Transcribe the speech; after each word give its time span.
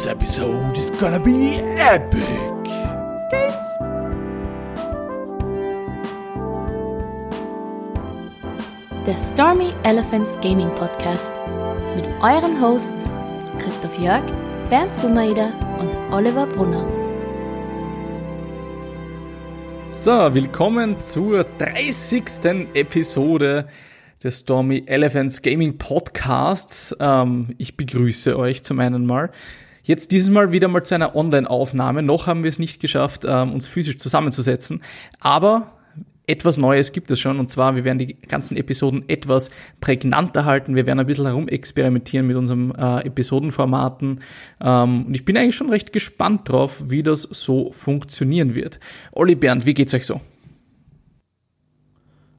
This 0.00 0.06
episode 0.06 0.78
is 0.78 0.90
gonna 0.92 1.20
be 1.20 1.60
epic. 1.76 2.64
Games. 3.30 3.68
Der 9.06 9.18
Stormy 9.18 9.74
Elephants 9.82 10.40
Gaming 10.40 10.70
Podcast 10.74 11.34
mit 11.96 12.06
euren 12.22 12.58
Hosts 12.62 13.12
Christoph 13.58 13.98
Jörg, 13.98 14.22
Bernd 14.70 14.94
Sumaida 14.94 15.52
und 15.78 15.94
Oliver 16.14 16.46
Brunner. 16.46 16.88
So, 19.90 20.32
willkommen 20.32 20.98
zur 20.98 21.44
30. 21.44 22.70
Episode 22.72 23.68
des 24.24 24.38
Stormy 24.38 24.82
Elephants 24.86 25.42
Gaming 25.42 25.76
Podcasts. 25.76 26.96
Ähm, 26.98 27.48
ich 27.58 27.76
begrüße 27.76 28.38
euch 28.38 28.62
zum 28.62 28.80
einen 28.80 29.04
mal. 29.04 29.28
Jetzt 29.90 30.12
dieses 30.12 30.30
Mal 30.30 30.52
wieder 30.52 30.68
mal 30.68 30.84
zu 30.84 30.94
einer 30.94 31.16
Online-Aufnahme. 31.16 32.04
Noch 32.04 32.28
haben 32.28 32.44
wir 32.44 32.48
es 32.48 32.60
nicht 32.60 32.80
geschafft, 32.80 33.24
ähm, 33.26 33.52
uns 33.52 33.66
physisch 33.66 33.98
zusammenzusetzen. 33.98 34.84
Aber 35.18 35.72
etwas 36.28 36.58
Neues 36.58 36.92
gibt 36.92 37.10
es 37.10 37.18
schon 37.18 37.40
und 37.40 37.50
zwar, 37.50 37.74
wir 37.74 37.82
werden 37.82 37.98
die 37.98 38.14
ganzen 38.14 38.56
Episoden 38.56 39.08
etwas 39.08 39.50
prägnanter 39.80 40.44
halten. 40.44 40.76
Wir 40.76 40.86
werden 40.86 41.00
ein 41.00 41.06
bisschen 41.06 41.26
herumexperimentieren 41.26 42.24
mit 42.24 42.36
unserem 42.36 42.72
äh, 42.78 43.04
Episodenformaten 43.04 44.20
ähm, 44.60 45.06
und 45.06 45.14
ich 45.16 45.24
bin 45.24 45.36
eigentlich 45.36 45.56
schon 45.56 45.70
recht 45.70 45.92
gespannt 45.92 46.48
drauf, 46.48 46.84
wie 46.88 47.02
das 47.02 47.22
so 47.22 47.72
funktionieren 47.72 48.54
wird. 48.54 48.78
Olli 49.10 49.34
Bernd, 49.34 49.66
wie 49.66 49.74
geht's 49.74 49.92
euch 49.92 50.06
so? 50.06 50.20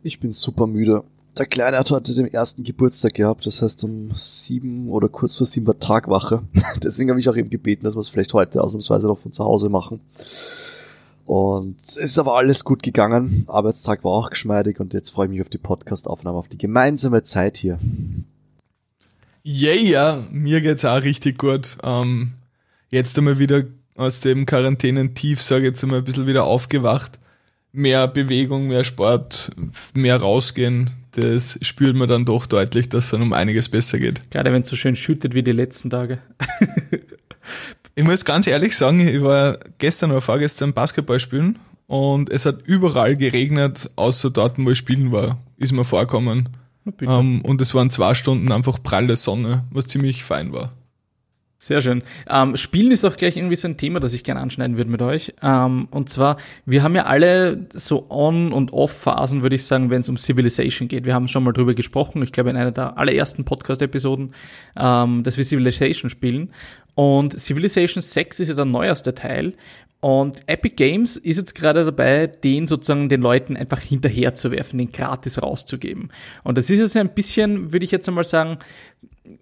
Ich 0.03 0.21
bin 0.21 0.31
super 0.31 0.67
müde. 0.67 1.03
Der 1.37 1.45
Kleine 1.45 1.77
hat 1.77 1.89
heute 1.91 2.13
den 2.13 2.27
ersten 2.27 2.65
Geburtstag 2.65 3.13
gehabt, 3.13 3.45
das 3.45 3.61
heißt 3.61 3.85
um 3.85 4.11
sieben 4.17 4.89
oder 4.89 5.07
kurz 5.07 5.37
vor 5.37 5.47
sieben 5.47 5.65
war 5.65 5.79
Tagwache. 5.79 6.43
Deswegen 6.83 7.09
habe 7.09 7.21
ich 7.21 7.29
auch 7.29 7.37
eben 7.37 7.49
gebeten, 7.49 7.85
dass 7.85 7.95
wir 7.95 8.01
es 8.01 8.09
vielleicht 8.09 8.33
heute 8.33 8.61
ausnahmsweise 8.61 9.07
noch 9.07 9.19
von 9.19 9.31
zu 9.31 9.45
Hause 9.45 9.69
machen. 9.69 10.01
Und 11.25 11.77
es 11.85 11.95
ist 11.95 12.19
aber 12.19 12.35
alles 12.35 12.65
gut 12.65 12.83
gegangen. 12.83 13.45
Arbeitstag 13.47 14.03
war 14.03 14.11
auch 14.11 14.29
geschmeidig 14.29 14.81
und 14.81 14.93
jetzt 14.93 15.11
freue 15.11 15.27
ich 15.27 15.31
mich 15.31 15.41
auf 15.41 15.47
die 15.47 15.57
Podcast-Aufnahme, 15.57 16.37
auf 16.37 16.49
die 16.49 16.57
gemeinsame 16.57 17.23
Zeit 17.23 17.55
hier. 17.55 17.79
Yeah, 19.45 19.75
ja, 19.75 20.23
mir 20.31 20.59
geht's 20.59 20.83
auch 20.83 21.01
richtig 21.01 21.37
gut. 21.37 21.77
Ähm, 21.83 22.33
jetzt 22.89 23.17
einmal 23.17 23.39
wieder 23.39 23.63
aus 23.95 24.19
dem 24.19 24.45
Quarantänentief, 24.45 25.41
sage 25.41 25.61
ich 25.61 25.69
jetzt 25.69 25.83
einmal 25.83 25.99
ein 25.99 26.03
bisschen 26.03 26.27
wieder 26.27 26.43
aufgewacht. 26.43 27.19
Mehr 27.71 28.09
Bewegung, 28.09 28.67
mehr 28.67 28.83
Sport, 28.83 29.51
mehr 29.93 30.17
rausgehen. 30.17 30.89
Das 31.11 31.59
spürt 31.61 31.95
man 31.95 32.07
dann 32.07 32.25
doch 32.25 32.45
deutlich, 32.45 32.89
dass 32.89 33.05
es 33.05 33.11
dann 33.11 33.21
um 33.21 33.33
einiges 33.33 33.69
besser 33.69 33.99
geht. 33.99 34.29
Gerade 34.31 34.53
wenn 34.53 34.61
es 34.61 34.69
so 34.69 34.75
schön 34.75 34.95
schüttet 34.95 35.33
wie 35.33 35.43
die 35.43 35.51
letzten 35.51 35.89
Tage. 35.89 36.19
Ich 37.93 38.05
muss 38.05 38.23
ganz 38.23 38.47
ehrlich 38.47 38.77
sagen, 38.77 39.05
ich 39.05 39.21
war 39.21 39.59
gestern 39.77 40.11
oder 40.11 40.21
vorgestern 40.21 40.73
Basketball 40.73 41.19
spielen 41.19 41.59
und 41.87 42.29
es 42.29 42.45
hat 42.45 42.61
überall 42.65 43.17
geregnet, 43.17 43.91
außer 43.97 44.29
dort, 44.29 44.57
wo 44.57 44.71
ich 44.71 44.77
spielen 44.77 45.11
war, 45.11 45.39
ist 45.57 45.73
mir 45.73 45.83
vorkommen. 45.83 46.49
Um, 47.01 47.41
und 47.41 47.61
es 47.61 47.75
waren 47.75 47.91
zwei 47.91 48.15
Stunden 48.15 48.51
einfach 48.51 48.81
pralle 48.81 49.15
Sonne, 49.15 49.65
was 49.69 49.87
ziemlich 49.87 50.23
fein 50.23 50.51
war. 50.51 50.71
Sehr 51.63 51.79
schön. 51.79 52.01
Ähm, 52.27 52.55
Spielen 52.55 52.91
ist 52.91 53.05
auch 53.05 53.15
gleich 53.15 53.37
irgendwie 53.37 53.55
so 53.55 53.67
ein 53.67 53.77
Thema, 53.77 53.99
das 53.99 54.13
ich 54.13 54.23
gerne 54.23 54.41
anschneiden 54.41 54.77
würde 54.77 54.89
mit 54.89 55.03
euch. 55.03 55.35
Ähm, 55.43 55.87
und 55.91 56.09
zwar, 56.09 56.37
wir 56.65 56.81
haben 56.81 56.95
ja 56.95 57.03
alle 57.03 57.67
so 57.71 58.09
On- 58.09 58.51
und 58.51 58.73
Off-Phasen, 58.73 59.43
würde 59.43 59.57
ich 59.57 59.65
sagen, 59.67 59.91
wenn 59.91 60.01
es 60.01 60.09
um 60.09 60.17
Civilization 60.17 60.87
geht. 60.87 61.05
Wir 61.05 61.13
haben 61.13 61.27
schon 61.27 61.43
mal 61.43 61.51
drüber 61.51 61.75
gesprochen, 61.75 62.23
ich 62.23 62.31
glaube 62.31 62.49
in 62.49 62.57
einer 62.57 62.71
der 62.71 62.97
allerersten 62.97 63.45
Podcast-Episoden, 63.45 64.33
ähm, 64.75 65.21
dass 65.21 65.37
wir 65.37 65.43
Civilization 65.43 66.09
spielen. 66.09 66.51
Und 66.95 67.39
Civilization 67.39 68.01
6 68.01 68.39
ist 68.39 68.47
ja 68.47 68.55
der 68.55 68.65
neueste 68.65 69.13
Teil. 69.13 69.53
Und 69.99 70.41
Epic 70.47 70.73
Games 70.77 71.15
ist 71.15 71.37
jetzt 71.37 71.53
gerade 71.53 71.85
dabei, 71.85 72.25
den 72.25 72.65
sozusagen 72.65 73.07
den 73.07 73.21
Leuten 73.21 73.55
einfach 73.55 73.79
hinterher 73.79 74.33
zu 74.33 74.49
werfen, 74.49 74.79
den 74.79 74.91
gratis 74.91 75.39
rauszugeben. 75.39 76.09
Und 76.43 76.57
das 76.57 76.71
ist 76.71 76.79
jetzt 76.79 76.97
ein 76.97 77.13
bisschen, 77.13 77.71
würde 77.71 77.85
ich 77.85 77.91
jetzt 77.91 78.09
einmal 78.09 78.23
sagen, 78.23 78.57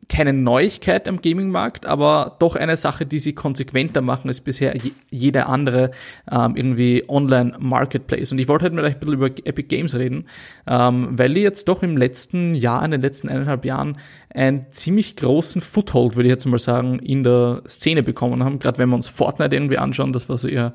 keine 0.10 0.34
Neuigkeit 0.34 1.08
am 1.08 1.22
Gaming-Markt, 1.22 1.86
aber 1.86 2.36
doch 2.40 2.58
eine 2.58 2.76
Sache, 2.76 3.06
die 3.06 3.20
sie 3.20 3.34
konsequenter 3.34 4.02
machen 4.02 4.28
als 4.28 4.42
bisher 4.42 4.76
jede 5.10 5.46
andere 5.46 5.92
ähm, 6.30 6.56
irgendwie 6.58 7.06
Online-Marketplace. 7.08 8.32
Und 8.34 8.40
ich 8.40 8.50
wollte 8.50 8.66
heute 8.66 8.76
mit 8.76 8.84
euch 8.84 8.96
ein 8.96 9.00
bisschen 9.00 9.16
über 9.16 9.28
Epic 9.28 9.68
Games 9.70 9.96
reden, 9.96 10.26
ähm, 10.68 11.10
weil 11.12 11.34
die 11.34 11.42
jetzt 11.42 11.70
doch 11.70 11.82
im 11.82 11.96
letzten 11.96 12.56
Jahr, 12.56 12.84
in 12.84 12.92
den 12.92 13.02
letzten 13.02 13.30
eineinhalb 13.30 13.64
Jahren, 13.64 13.98
einen 14.34 14.70
ziemlich 14.70 15.16
großen 15.16 15.62
Foothold, 15.62 16.18
würde 16.18 16.28
ich 16.28 16.34
jetzt 16.34 16.46
mal 16.46 16.60
sagen, 16.60 17.00
in 17.00 17.24
der 17.24 17.64
Szene 17.68 18.04
bekommen 18.04 18.44
haben. 18.44 18.60
Gerade 18.60 18.80
wenn 18.80 18.90
wir 18.90 18.96
uns 18.96 19.08
Fortnite 19.08 19.56
irgendwie 19.56 19.78
anschauen, 19.78 20.12
das 20.12 20.28
war 20.28 20.38
so 20.38 20.50
ihr, 20.50 20.74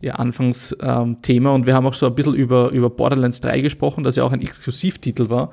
ihr 0.00 0.18
Anfangsthema. 0.18 1.50
Und 1.50 1.66
wir 1.66 1.74
haben 1.74 1.86
auch 1.86 1.94
so 1.94 2.06
ein 2.06 2.14
bisschen 2.16 2.34
über, 2.34 2.70
über 2.70 2.90
Borderlands 2.90 3.40
3 3.40 3.60
gesprochen, 3.60 4.02
das 4.02 4.16
ja 4.16 4.24
auch 4.24 4.32
ein 4.32 4.42
Exklusivtitel 4.42 5.30
war. 5.30 5.50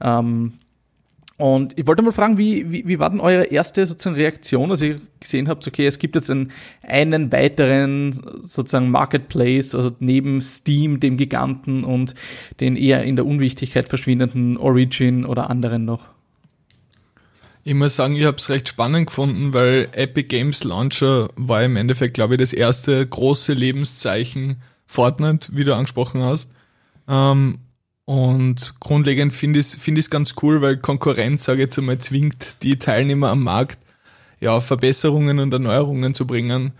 Ähm, 0.00 0.54
und 1.38 1.78
ich 1.78 1.86
wollte 1.86 2.02
mal 2.02 2.10
fragen, 2.10 2.36
wie, 2.36 2.68
wie, 2.68 2.88
wie 2.88 2.98
war 2.98 3.10
denn 3.10 3.20
eure 3.20 3.44
erste 3.44 3.86
sozusagen 3.86 4.16
Reaktion, 4.16 4.72
als 4.72 4.82
ihr 4.82 5.00
gesehen 5.20 5.48
habt, 5.48 5.64
okay, 5.68 5.86
es 5.86 6.00
gibt 6.00 6.16
jetzt 6.16 6.30
einen, 6.32 6.50
einen 6.82 7.30
weiteren 7.30 8.42
sozusagen 8.42 8.90
Marketplace, 8.90 9.72
also 9.76 9.92
neben 10.00 10.40
Steam, 10.40 10.98
dem 10.98 11.16
Giganten 11.16 11.84
und 11.84 12.16
den 12.58 12.74
eher 12.74 13.04
in 13.04 13.14
der 13.14 13.24
Unwichtigkeit 13.24 13.88
verschwindenden 13.88 14.56
Origin 14.56 15.24
oder 15.24 15.48
anderen 15.48 15.84
noch? 15.84 16.06
Ich 17.62 17.74
muss 17.74 17.94
sagen, 17.94 18.16
ich 18.16 18.24
habe 18.24 18.36
es 18.36 18.48
recht 18.48 18.68
spannend 18.68 19.06
gefunden, 19.06 19.54
weil 19.54 19.88
Epic 19.92 20.26
Games 20.26 20.64
Launcher 20.64 21.28
war 21.36 21.62
im 21.62 21.76
Endeffekt, 21.76 22.14
glaube 22.14 22.34
ich, 22.34 22.40
das 22.40 22.52
erste 22.52 23.06
große 23.06 23.52
Lebenszeichen 23.52 24.56
Fortnite, 24.86 25.50
wie 25.52 25.62
du 25.62 25.72
angesprochen 25.76 26.22
hast. 26.22 26.50
Ähm, 27.06 27.58
und 28.08 28.80
grundlegend 28.80 29.34
finde 29.34 29.60
ich 29.60 29.66
es 29.66 29.74
find 29.74 30.10
ganz 30.10 30.34
cool, 30.40 30.62
weil 30.62 30.78
Konkurrenz, 30.78 31.44
sage 31.44 31.58
ich 31.58 31.64
jetzt 31.64 31.78
einmal, 31.78 31.98
zwingt 31.98 32.56
die 32.62 32.78
Teilnehmer 32.78 33.28
am 33.28 33.42
Markt, 33.42 33.78
ja, 34.40 34.62
Verbesserungen 34.62 35.38
und 35.40 35.52
Erneuerungen 35.52 36.14
zu 36.14 36.26
bringen. 36.26 36.72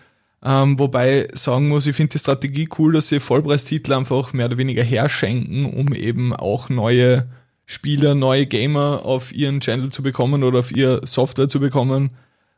Ähm, 0.42 0.78
wobei 0.78 1.28
sagen 1.34 1.68
muss, 1.68 1.86
ich 1.86 1.94
finde 1.94 2.12
die 2.12 2.18
Strategie 2.18 2.66
cool, 2.78 2.94
dass 2.94 3.08
sie 3.08 3.20
Vollpreistitel 3.20 3.92
einfach 3.92 4.32
mehr 4.32 4.46
oder 4.46 4.56
weniger 4.56 4.82
herschenken, 4.82 5.66
um 5.66 5.92
eben 5.92 6.32
auch 6.32 6.70
neue 6.70 7.28
Spieler, 7.66 8.14
neue 8.14 8.46
Gamer 8.46 9.04
auf 9.04 9.30
ihren 9.30 9.60
Channel 9.60 9.90
zu 9.90 10.02
bekommen 10.02 10.42
oder 10.42 10.60
auf 10.60 10.74
ihr 10.74 11.02
Software 11.04 11.50
zu 11.50 11.60
bekommen. 11.60 12.08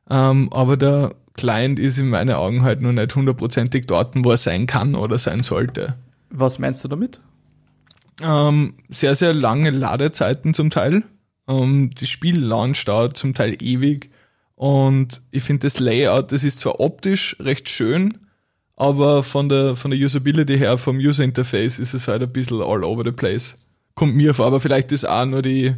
Ähm, 0.09 0.48
aber 0.53 0.76
der 0.76 1.16
Client 1.34 1.80
ist 1.80 1.98
in 1.98 2.09
meinen 2.09 2.36
Augen 2.36 2.62
halt 2.62 2.82
noch 2.82 2.92
nicht 2.92 3.16
hundertprozentig 3.16 3.86
dort, 3.88 4.12
wo 4.14 4.30
er 4.30 4.36
sein 4.36 4.69
kann 4.69 4.94
oder 4.94 5.19
sein 5.19 5.42
sollte. 5.42 5.97
Was 6.30 6.60
meinst 6.60 6.84
du 6.84 6.88
damit? 6.88 7.20
Ähm, 8.22 8.75
sehr, 8.88 9.14
sehr 9.14 9.32
lange 9.32 9.70
Ladezeiten 9.70 10.54
zum 10.54 10.70
Teil. 10.70 11.04
Ähm, 11.48 11.91
das 11.98 12.08
Spiel 12.08 12.38
launcht 12.38 12.88
dauert 12.88 13.16
zum 13.16 13.34
Teil 13.34 13.56
ewig. 13.62 14.10
Und 14.54 15.22
ich 15.31 15.42
finde 15.42 15.66
das 15.66 15.81
Layout, 15.81 16.32
das 16.32 16.44
ist 16.44 16.59
zwar 16.59 16.80
optisch 16.80 17.34
recht 17.41 17.69
schön, 17.70 18.19
aber 18.76 19.22
von 19.22 19.48
der, 19.48 19.75
von 19.75 19.91
der 19.91 19.98
Usability 19.98 20.59
her, 20.59 20.76
vom 20.76 20.98
User 20.98 21.25
Interface 21.25 21.78
ist 21.78 21.94
es 21.94 22.09
halt 22.09 22.22
ein 22.22 22.30
bisschen 22.30 22.60
all 22.60 22.84
over 22.84 23.03
the 23.03 23.12
place. 23.12 23.56
Kommt 23.94 24.16
mir 24.16 24.34
vor, 24.34 24.47
aber 24.47 24.60
vielleicht 24.60 24.92
ist 24.92 25.09
auch 25.09 25.25
nur 25.25 25.41
die, 25.41 25.75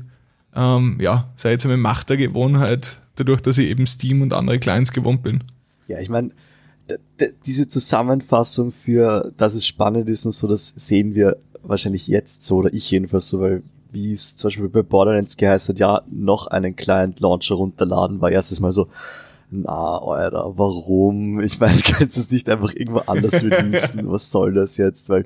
ähm, 0.55 0.99
ja, 1.01 1.33
sei 1.37 1.53
jetzt 1.53 1.65
einmal 1.65 1.79
Macht 1.79 2.11
der 2.11 2.17
Gewohnheit, 2.17 2.99
dadurch, 3.15 3.41
dass 3.41 3.57
ich 3.59 3.69
eben 3.69 3.87
Steam 3.87 4.21
und 4.21 4.33
andere 4.33 4.59
Clients 4.59 4.93
gewohnt 4.93 5.23
bin. 5.23 5.45
Ja, 5.87 6.01
ich 6.01 6.09
meine, 6.09 6.31
diese 7.47 7.69
Zusammenfassung 7.69 8.73
für, 8.73 9.33
dass 9.37 9.55
es 9.55 9.65
spannend 9.65 10.09
ist 10.09 10.27
und 10.27 10.33
so, 10.33 10.49
das 10.49 10.69
sehen 10.77 11.15
wir 11.15 11.37
wahrscheinlich 11.63 12.07
jetzt 12.07 12.45
so, 12.45 12.57
oder 12.57 12.73
ich 12.73 12.91
jedenfalls 12.91 13.29
so, 13.29 13.41
weil 13.41 13.63
wie 13.93 14.13
es 14.13 14.37
zum 14.37 14.49
Beispiel 14.49 14.69
bei 14.69 14.83
Borderlands 14.83 15.37
geheißen 15.37 15.75
hat, 15.75 15.79
ja, 15.79 16.03
noch 16.11 16.47
einen 16.47 16.77
Client-Launcher 16.77 17.55
runterladen, 17.57 18.21
war 18.21 18.31
erstes 18.31 18.59
Mal 18.59 18.73
so, 18.73 18.89
na, 19.55 19.99
Alter, 19.99 20.55
warum? 20.57 21.39
Ich 21.41 21.61
meine, 21.61 21.79
kannst 21.85 22.17
du 22.17 22.21
es 22.21 22.31
nicht 22.31 22.49
einfach 22.49 22.73
irgendwo 22.75 23.01
anders 23.01 23.43
releasen? 23.43 24.01
Was 24.11 24.31
soll 24.31 24.55
das 24.55 24.79
jetzt? 24.79 25.11
Weil 25.11 25.25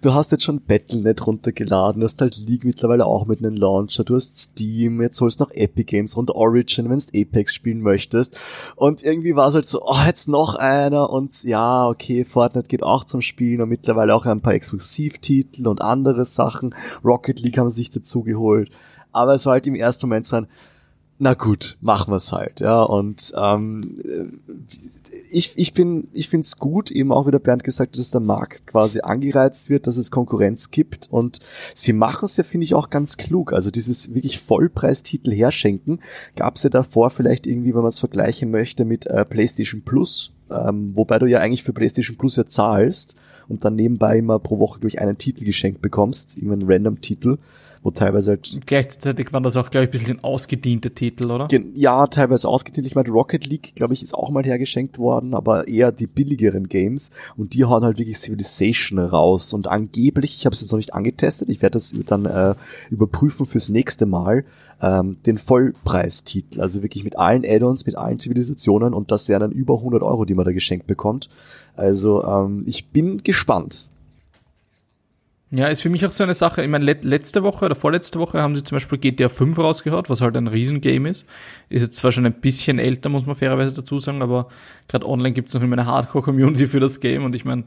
du 0.00 0.14
hast 0.14 0.30
jetzt 0.30 0.44
schon 0.44 0.60
Battle.net 0.60 1.26
runtergeladen, 1.26 2.00
du 2.00 2.04
hast 2.04 2.20
halt 2.20 2.36
League 2.36 2.64
mittlerweile 2.64 3.04
auch 3.04 3.26
mit 3.26 3.40
einem 3.40 3.56
Launcher, 3.56 4.04
du 4.04 4.14
hast 4.14 4.38
Steam, 4.38 5.02
jetzt 5.02 5.20
holst 5.20 5.40
du 5.40 5.44
noch 5.44 5.50
Epic 5.50 5.90
Games 5.90 6.16
runter, 6.16 6.36
Origin, 6.36 6.88
wenn 6.88 7.00
du 7.00 7.20
Apex 7.20 7.52
spielen 7.52 7.80
möchtest. 7.80 8.38
Und 8.76 9.02
irgendwie 9.02 9.34
war 9.34 9.48
es 9.48 9.54
halt 9.54 9.68
so, 9.68 9.82
oh, 9.82 10.04
jetzt 10.06 10.28
noch 10.28 10.54
einer 10.54 11.10
und 11.10 11.42
ja, 11.42 11.88
okay, 11.88 12.24
Fortnite 12.24 12.68
geht 12.68 12.84
auch 12.84 13.04
zum 13.04 13.22
Spielen 13.22 13.60
und 13.60 13.68
mittlerweile 13.68 14.14
auch 14.14 14.24
ein 14.24 14.40
paar 14.40 14.54
Exklusivtitel 14.54 15.66
und 15.66 15.82
andere 15.82 16.24
Sachen. 16.24 16.76
Rocket 17.04 17.40
League 17.40 17.58
haben 17.58 17.72
sich 17.72 17.90
dazu 17.90 18.22
geholt. 18.22 18.70
Aber 19.10 19.34
es 19.34 19.46
war 19.46 19.54
halt 19.54 19.66
im 19.66 19.74
ersten 19.74 20.06
Moment 20.06 20.26
so 20.26 20.36
ein, 20.36 20.46
na 21.18 21.34
gut, 21.34 21.76
machen 21.80 22.12
wir's 22.12 22.32
halt, 22.32 22.60
ja. 22.60 22.82
Und 22.82 23.32
ähm, 23.36 24.40
ich, 25.30 25.52
ich 25.56 25.74
bin, 25.74 26.08
ich 26.12 26.28
finde 26.28 26.44
es 26.44 26.58
gut, 26.58 26.90
eben 26.90 27.12
auch 27.12 27.26
wieder 27.26 27.38
Bernd 27.38 27.64
gesagt, 27.64 27.98
dass 27.98 28.10
der 28.10 28.20
Markt 28.20 28.66
quasi 28.66 29.00
angereizt 29.00 29.70
wird, 29.70 29.86
dass 29.86 29.96
es 29.96 30.10
Konkurrenz 30.10 30.70
gibt 30.70 31.08
und 31.10 31.40
sie 31.74 31.92
machen 31.92 32.26
es 32.26 32.36
ja, 32.36 32.44
finde 32.44 32.64
ich, 32.64 32.74
auch 32.74 32.90
ganz 32.90 33.16
klug. 33.16 33.52
Also 33.52 33.70
dieses 33.70 34.14
wirklich 34.14 34.40
Vollpreistitel 34.40 35.32
herschenken, 35.32 36.00
gab 36.36 36.56
es 36.56 36.62
ja 36.62 36.70
davor 36.70 37.10
vielleicht 37.10 37.46
irgendwie, 37.46 37.74
wenn 37.74 37.82
man 37.82 37.88
es 37.88 38.00
vergleichen 38.00 38.50
möchte, 38.50 38.84
mit 38.84 39.06
äh, 39.06 39.24
PlayStation 39.24 39.82
Plus, 39.82 40.32
ähm, 40.50 40.92
wobei 40.94 41.18
du 41.18 41.26
ja 41.26 41.38
eigentlich 41.38 41.64
für 41.64 41.72
PlayStation 41.72 42.16
Plus 42.16 42.36
ja 42.36 42.46
zahlst 42.46 43.16
und 43.48 43.64
dann 43.64 43.76
nebenbei 43.76 44.18
immer 44.18 44.38
pro 44.38 44.58
Woche 44.58 44.80
durch 44.80 45.00
einen 45.00 45.18
Titel 45.18 45.44
geschenkt 45.44 45.82
bekommst, 45.82 46.36
irgendeinen 46.36 46.70
Random-Titel 46.70 47.38
wo 47.84 47.90
teilweise 47.90 48.30
halt. 48.30 48.60
Gleichzeitig 48.64 49.32
waren 49.32 49.42
das 49.42 49.58
auch, 49.58 49.68
glaube 49.68 49.84
ich, 49.84 49.90
ein 49.90 49.92
bisschen 49.92 50.24
ausgediente 50.24 50.92
Titel, 50.92 51.30
oder? 51.30 51.48
Ja, 51.74 52.06
teilweise 52.06 52.48
ausgedient. 52.48 52.86
Ich 52.86 52.94
meine, 52.94 53.10
Rocket 53.10 53.46
League, 53.46 53.74
glaube 53.76 53.92
ich, 53.92 54.02
ist 54.02 54.14
auch 54.14 54.30
mal 54.30 54.42
hergeschenkt 54.42 54.98
worden, 54.98 55.34
aber 55.34 55.68
eher 55.68 55.92
die 55.92 56.06
billigeren 56.06 56.68
Games. 56.68 57.10
Und 57.36 57.52
die 57.52 57.64
hauen 57.64 57.84
halt 57.84 57.98
wirklich 57.98 58.18
Civilization 58.18 58.98
raus. 58.98 59.52
Und 59.52 59.66
angeblich, 59.66 60.34
ich 60.34 60.46
habe 60.46 60.54
es 60.54 60.62
jetzt 60.62 60.72
noch 60.72 60.78
nicht 60.78 60.94
angetestet, 60.94 61.50
ich 61.50 61.60
werde 61.60 61.74
das 61.74 61.94
dann 62.06 62.24
äh, 62.24 62.54
überprüfen 62.90 63.44
fürs 63.44 63.68
nächste 63.68 64.06
Mal, 64.06 64.46
ähm, 64.80 65.18
den 65.26 65.36
Vollpreistitel. 65.36 66.62
Also 66.62 66.82
wirklich 66.82 67.04
mit 67.04 67.18
allen 67.18 67.44
Add-ons, 67.44 67.84
mit 67.84 67.96
allen 67.96 68.18
Zivilisationen. 68.18 68.94
Und 68.94 69.10
das 69.10 69.28
wären 69.28 69.40
dann 69.40 69.52
über 69.52 69.76
100 69.76 70.02
Euro, 70.02 70.24
die 70.24 70.34
man 70.34 70.46
da 70.46 70.52
geschenkt 70.52 70.86
bekommt. 70.86 71.28
Also 71.76 72.24
ähm, 72.24 72.62
ich 72.66 72.86
bin 72.86 73.22
gespannt. 73.22 73.86
Ja, 75.50 75.68
ist 75.68 75.82
für 75.82 75.90
mich 75.90 76.04
auch 76.04 76.10
so 76.10 76.24
eine 76.24 76.34
Sache. 76.34 76.62
Ich 76.62 76.68
meine, 76.68 76.84
letzte 76.84 77.44
Woche 77.44 77.66
oder 77.66 77.76
vorletzte 77.76 78.18
Woche 78.18 78.42
haben 78.42 78.56
sie 78.56 78.64
zum 78.64 78.76
Beispiel 78.76 78.98
GTA 78.98 79.28
5 79.28 79.56
rausgehört, 79.56 80.10
was 80.10 80.20
halt 80.20 80.36
ein 80.36 80.48
Riesengame 80.48 81.10
ist. 81.10 81.26
Ist 81.68 81.82
jetzt 81.82 81.96
zwar 81.96 82.10
schon 82.10 82.26
ein 82.26 82.40
bisschen 82.40 82.80
älter, 82.80 83.08
muss 83.08 83.26
man 83.26 83.36
fairerweise 83.36 83.76
dazu 83.76 84.00
sagen, 84.00 84.22
aber 84.22 84.48
gerade 84.88 85.08
online 85.08 85.32
gibt 85.32 85.48
es 85.48 85.54
noch 85.54 85.62
immer 85.62 85.78
eine 85.78 85.86
Hardcore-Community 85.86 86.66
für 86.66 86.80
das 86.80 86.98
Game 86.98 87.24
und 87.24 87.36
ich 87.36 87.44
meine, 87.44 87.64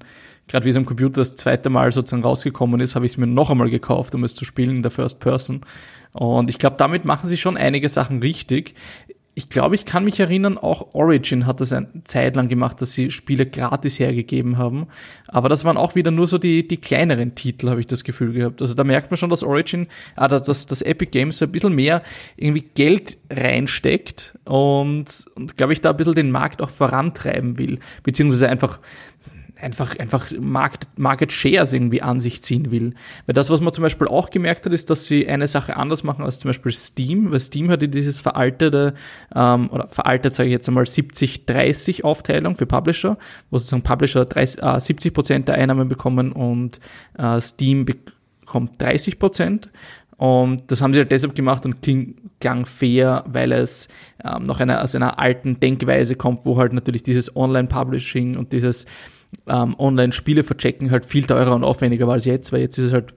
gerade 0.49 0.65
wie 0.65 0.69
es 0.69 0.75
am 0.75 0.85
Computer 0.85 1.21
das 1.21 1.37
zweite 1.37 1.69
Mal 1.69 1.93
sozusagen 1.93 2.23
rausgekommen 2.23 2.81
ist, 2.81 2.95
habe 2.95 3.05
ich 3.05 3.13
es 3.13 3.17
mir 3.17 3.27
noch 3.27 3.49
einmal 3.49 3.69
gekauft, 3.69 4.13
um 4.15 4.23
es 4.25 4.35
zu 4.35 4.43
spielen 4.43 4.77
in 4.77 4.81
der 4.81 4.91
First 4.91 5.21
Person. 5.21 5.61
Und 6.11 6.49
ich 6.49 6.57
glaube, 6.57 6.77
damit 6.77 7.05
machen 7.05 7.27
sie 7.27 7.37
schon 7.37 7.57
einige 7.57 7.87
Sachen 7.89 8.19
richtig 8.19 8.73
ich 9.37 9.49
glaube, 9.49 9.75
ich 9.75 9.85
kann 9.85 10.03
mich 10.03 10.19
erinnern, 10.19 10.57
auch 10.57 10.95
Origin 10.95 11.45
hat 11.45 11.61
das 11.61 11.71
eine 11.71 11.87
Zeit 12.05 12.35
lang 12.35 12.49
gemacht, 12.49 12.81
dass 12.81 12.93
sie 12.93 13.11
Spiele 13.11 13.45
gratis 13.45 13.99
hergegeben 13.99 14.57
haben. 14.57 14.87
Aber 15.27 15.47
das 15.47 15.63
waren 15.63 15.77
auch 15.77 15.93
wieder 15.93 16.09
nur 16.09 16.25
so 16.25 16.39
die, 16.39 16.67
die 16.67 16.77
kleineren 16.77 17.35
Titel, 17.35 17.69
habe 17.69 17.79
ich 17.79 17.85
das 17.85 18.03
Gefühl 18.03 18.33
gehabt. 18.33 18.63
Also 18.63 18.73
da 18.73 18.83
merkt 18.83 19.11
man 19.11 19.17
schon, 19.17 19.29
dass 19.29 19.43
Origin, 19.43 19.85
ah, 20.15 20.27
dass, 20.27 20.65
dass 20.65 20.81
Epic 20.81 21.11
Games 21.11 21.37
so 21.37 21.45
ein 21.45 21.51
bisschen 21.51 21.75
mehr 21.75 22.01
irgendwie 22.35 22.65
Geld 22.73 23.17
reinsteckt 23.29 24.33
und, 24.45 25.05
und 25.35 25.55
glaube 25.55 25.73
ich, 25.73 25.81
da 25.81 25.91
ein 25.91 25.97
bisschen 25.97 26.15
den 26.15 26.31
Markt 26.31 26.59
auch 26.59 26.71
vorantreiben 26.71 27.59
will. 27.59 27.77
Beziehungsweise 28.01 28.49
einfach 28.49 28.79
einfach, 29.59 29.97
einfach 29.97 30.31
Market, 30.39 30.87
Market 30.97 31.31
Shares 31.31 31.73
irgendwie 31.73 32.01
an 32.01 32.19
sich 32.19 32.43
ziehen 32.43 32.71
will. 32.71 32.93
Weil 33.25 33.33
das, 33.33 33.49
was 33.49 33.61
man 33.61 33.73
zum 33.73 33.83
Beispiel 33.83 34.07
auch 34.07 34.29
gemerkt 34.29 34.65
hat, 34.65 34.73
ist, 34.73 34.89
dass 34.89 35.05
sie 35.05 35.27
eine 35.27 35.47
Sache 35.47 35.75
anders 35.75 36.03
machen 36.03 36.23
als 36.23 36.39
zum 36.39 36.49
Beispiel 36.49 36.71
Steam, 36.71 37.31
weil 37.31 37.39
Steam 37.39 37.69
hatte 37.69 37.89
dieses 37.89 38.19
veraltete, 38.19 38.93
ähm, 39.35 39.69
oder 39.69 39.87
veraltet 39.87 40.33
sage 40.33 40.49
ich 40.49 40.53
jetzt 40.53 40.67
einmal 40.67 40.83
70-30 40.85 42.03
Aufteilung 42.03 42.55
für 42.55 42.65
Publisher, 42.65 43.17
wo 43.49 43.57
sozusagen 43.57 43.83
Publisher 43.83 44.25
30, 44.25 44.63
äh, 44.63 44.79
70 44.79 45.13
Prozent 45.13 45.47
der 45.47 45.55
Einnahmen 45.55 45.89
bekommen 45.89 46.31
und 46.31 46.79
äh, 47.17 47.41
Steam 47.41 47.85
bekommt 47.85 48.81
30 48.81 49.19
Prozent. 49.19 49.69
Und 50.17 50.71
das 50.71 50.81
haben 50.81 50.93
sie 50.93 50.99
halt 50.99 51.11
deshalb 51.11 51.35
gemacht 51.35 51.65
und 51.65 51.77
klang 52.39 52.65
fair, 52.65 53.23
weil 53.27 53.51
es 53.51 53.87
ähm, 54.23 54.43
noch 54.43 54.59
einer, 54.59 54.83
aus 54.83 54.95
einer 54.95 55.19
alten 55.19 55.59
Denkweise 55.59 56.15
kommt, 56.15 56.43
wo 56.43 56.57
halt 56.57 56.73
natürlich 56.73 57.03
dieses 57.03 57.35
Online-Publishing 57.35 58.35
und 58.35 58.51
dieses 58.51 58.87
ähm, 59.47 59.75
Online-Spiele 59.77 60.43
verchecken 60.43 60.91
halt 60.91 61.05
viel 61.05 61.23
teurer 61.23 61.55
und 61.55 61.63
aufwendiger 61.63 62.07
als 62.07 62.25
jetzt, 62.25 62.51
weil 62.51 62.61
jetzt 62.61 62.77
ist 62.77 62.85
es 62.85 62.93
halt 62.93 63.13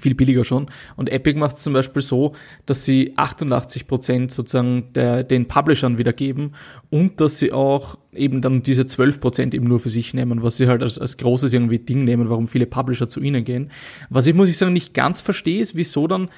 viel 0.00 0.14
billiger 0.14 0.44
schon. 0.44 0.66
Und 0.96 1.10
Epic 1.10 1.38
macht 1.38 1.56
es 1.56 1.62
zum 1.62 1.72
Beispiel 1.72 2.02
so, 2.02 2.34
dass 2.66 2.84
sie 2.84 3.14
88% 3.16 4.30
sozusagen 4.30 4.92
der, 4.92 5.24
den 5.24 5.48
Publishern 5.48 5.96
wiedergeben 5.96 6.54
und 6.90 7.20
dass 7.20 7.38
sie 7.38 7.52
auch 7.52 7.96
eben 8.12 8.42
dann 8.42 8.62
diese 8.62 8.82
12% 8.82 9.54
eben 9.54 9.64
nur 9.64 9.80
für 9.80 9.88
sich 9.88 10.12
nehmen, 10.12 10.42
was 10.42 10.58
sie 10.58 10.68
halt 10.68 10.82
als, 10.82 10.98
als 10.98 11.16
großes 11.16 11.52
irgendwie 11.52 11.78
Ding 11.78 12.04
nehmen, 12.04 12.28
warum 12.28 12.48
viele 12.48 12.66
Publisher 12.66 13.08
zu 13.08 13.20
ihnen 13.20 13.44
gehen. 13.44 13.70
Was 14.10 14.26
ich, 14.26 14.34
muss 14.34 14.50
ich 14.50 14.58
sagen, 14.58 14.72
nicht 14.72 14.92
ganz 14.92 15.20
verstehe, 15.20 15.62
ist, 15.62 15.74
wieso 15.74 16.06
dann 16.06 16.28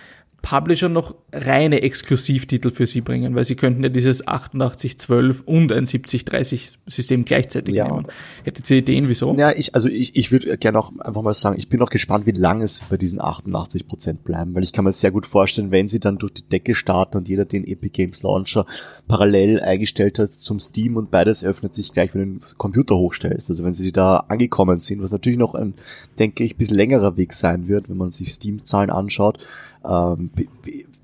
Publisher 0.43 0.89
noch 0.89 1.15
reine 1.33 1.83
Exklusivtitel 1.83 2.71
für 2.71 2.87
sie 2.87 3.01
bringen, 3.01 3.35
weil 3.35 3.45
sie 3.45 3.57
könnten 3.57 3.83
ja 3.83 3.89
dieses 3.89 4.27
8812 4.27 5.43
und 5.47 5.73
ein 5.73 5.85
7030 5.85 6.79
System 6.87 7.25
gleichzeitig 7.25 7.75
ja. 7.75 7.87
nehmen. 7.87 8.07
Hättet 8.45 8.71
ihr 8.71 8.79
Ideen, 8.79 9.09
wieso? 9.09 9.35
Ja, 9.35 9.53
ich, 9.53 9.75
also 9.75 9.89
ich, 9.89 10.17
ich 10.17 10.33
würde 10.33 10.57
gerne 10.59 10.79
auch 10.79 10.93
einfach 10.99 11.23
mal 11.23 11.35
sagen, 11.35 11.59
ich 11.59 11.69
bin 11.69 11.83
auch 11.83 11.91
gespannt, 11.91 12.27
wie 12.27 12.33
lange 12.33 12.65
es 12.65 12.83
bei 12.89 12.97
diesen 12.97 13.21
88 13.21 13.87
Prozent 13.87 14.25
bleiben, 14.25 14.55
weil 14.55 14.65
ich 14.65 14.73
kann 14.73 14.85
mir 14.85 14.93
sehr 14.93 15.11
gut 15.11 15.27
vorstellen, 15.27 15.71
wenn 15.71 15.89
sie 15.89 16.01
dann 16.01 16.19
durch 16.19 16.35
die 16.35 16.49
Decke 16.49 16.75
starten 16.75 17.19
und 17.19 17.29
jeder 17.29 17.45
den 17.45 17.67
Epic 17.67 17.91
Games 17.93 18.23
Launcher 18.23 18.67
parallel 19.09 19.61
eingestellt 19.61 20.19
hat 20.19 20.33
zum 20.33 20.59
Steam 20.59 20.97
und 20.97 21.11
beides 21.11 21.45
öffnet 21.45 21.75
sich 21.75 21.93
gleich, 21.93 22.15
wenn 22.15 22.21
du 22.21 22.47
den 22.47 22.57
Computer 22.57 22.97
hochstellst. 22.97 23.51
Also 23.51 23.65
wenn 23.65 23.75
sie 23.75 23.93
da 23.93 24.25
angekommen 24.29 24.81
sind, 24.81 25.03
was 25.03 25.13
natürlich 25.13 25.39
noch 25.39 25.55
ein, 25.55 25.75
denke 26.19 26.45
ich, 26.45 26.57
bisschen 26.57 26.77
längerer 26.77 27.17
Weg 27.17 27.33
sein 27.33 27.69
wird, 27.69 27.89
wenn 27.89 27.97
man 27.97 28.11
sich 28.11 28.33
Steam-Zahlen 28.33 28.91
anschaut, 28.91 29.47
ähm, 29.85 30.31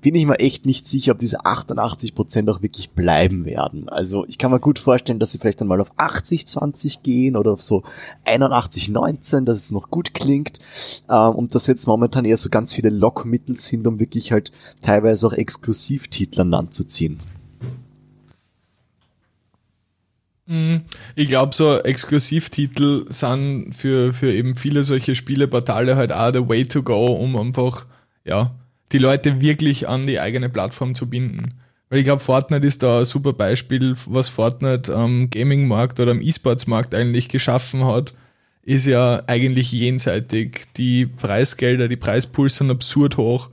bin 0.01 0.15
ich 0.15 0.25
mir 0.25 0.39
echt 0.39 0.65
nicht 0.65 0.87
sicher, 0.87 1.13
ob 1.13 1.19
diese 1.19 1.45
88 1.45 2.15
Prozent 2.15 2.49
auch 2.49 2.61
wirklich 2.61 2.91
bleiben 2.91 3.45
werden. 3.45 3.89
Also 3.89 4.25
ich 4.27 4.37
kann 4.37 4.51
mir 4.51 4.59
gut 4.59 4.79
vorstellen, 4.79 5.19
dass 5.19 5.31
sie 5.31 5.37
vielleicht 5.37 5.59
dann 5.59 5.67
mal 5.67 5.81
auf 5.81 5.91
80-20 5.97 7.01
gehen 7.01 7.35
oder 7.35 7.51
auf 7.51 7.61
so 7.61 7.83
81-19, 8.25 9.45
dass 9.45 9.59
es 9.59 9.71
noch 9.71 9.89
gut 9.89 10.13
klingt. 10.13 10.59
Ähm, 11.09 11.35
und 11.35 11.55
dass 11.55 11.67
jetzt 11.67 11.87
momentan 11.87 12.25
eher 12.25 12.37
so 12.37 12.49
ganz 12.49 12.73
viele 12.73 12.89
Lockmittel 12.89 13.57
sind, 13.57 13.87
um 13.87 13.99
wirklich 13.99 14.31
halt 14.31 14.51
teilweise 14.81 15.27
auch 15.27 15.33
Exklusivtitel 15.33 16.41
an 16.41 16.51
Land 16.51 16.73
zu 16.73 16.85
ziehen. 16.85 17.19
Mhm. 20.45 20.83
Ich 21.15 21.27
glaube, 21.27 21.53
so 21.53 21.79
Exklusivtitel 21.79 23.05
sind 23.09 23.73
für, 23.73 24.13
für 24.13 24.31
eben 24.31 24.55
viele 24.55 24.83
solche 24.83 25.15
Spieleportale 25.15 25.97
halt 25.97 26.13
auch 26.13 26.31
der 26.31 26.47
Way 26.47 26.65
to 26.65 26.83
go, 26.83 27.07
um 27.07 27.35
einfach, 27.35 27.87
ja, 28.23 28.55
die 28.91 28.97
Leute 28.97 29.41
wirklich 29.41 29.87
an 29.87 30.07
die 30.07 30.19
eigene 30.19 30.49
Plattform 30.49 30.95
zu 30.95 31.09
binden. 31.09 31.53
Weil 31.89 31.99
ich 31.99 32.05
glaube, 32.05 32.21
Fortnite 32.21 32.67
ist 32.67 32.83
da 32.83 32.99
ein 32.99 33.05
super 33.05 33.33
Beispiel, 33.33 33.95
was 34.05 34.27
Fortnite 34.27 34.93
am 34.93 35.29
Gaming-Markt 35.29 35.99
oder 35.99 36.11
am 36.11 36.21
E-Sports-Markt 36.21 36.93
eigentlich 36.93 37.29
geschaffen 37.29 37.85
hat, 37.85 38.13
ist 38.63 38.85
ja 38.85 39.23
eigentlich 39.27 39.71
jenseitig. 39.71 40.65
Die 40.75 41.05
Preisgelder, 41.05 41.87
die 41.87 41.95
Preispools 41.95 42.57
sind 42.57 42.69
absurd 42.69 43.15
hoch. 43.15 43.49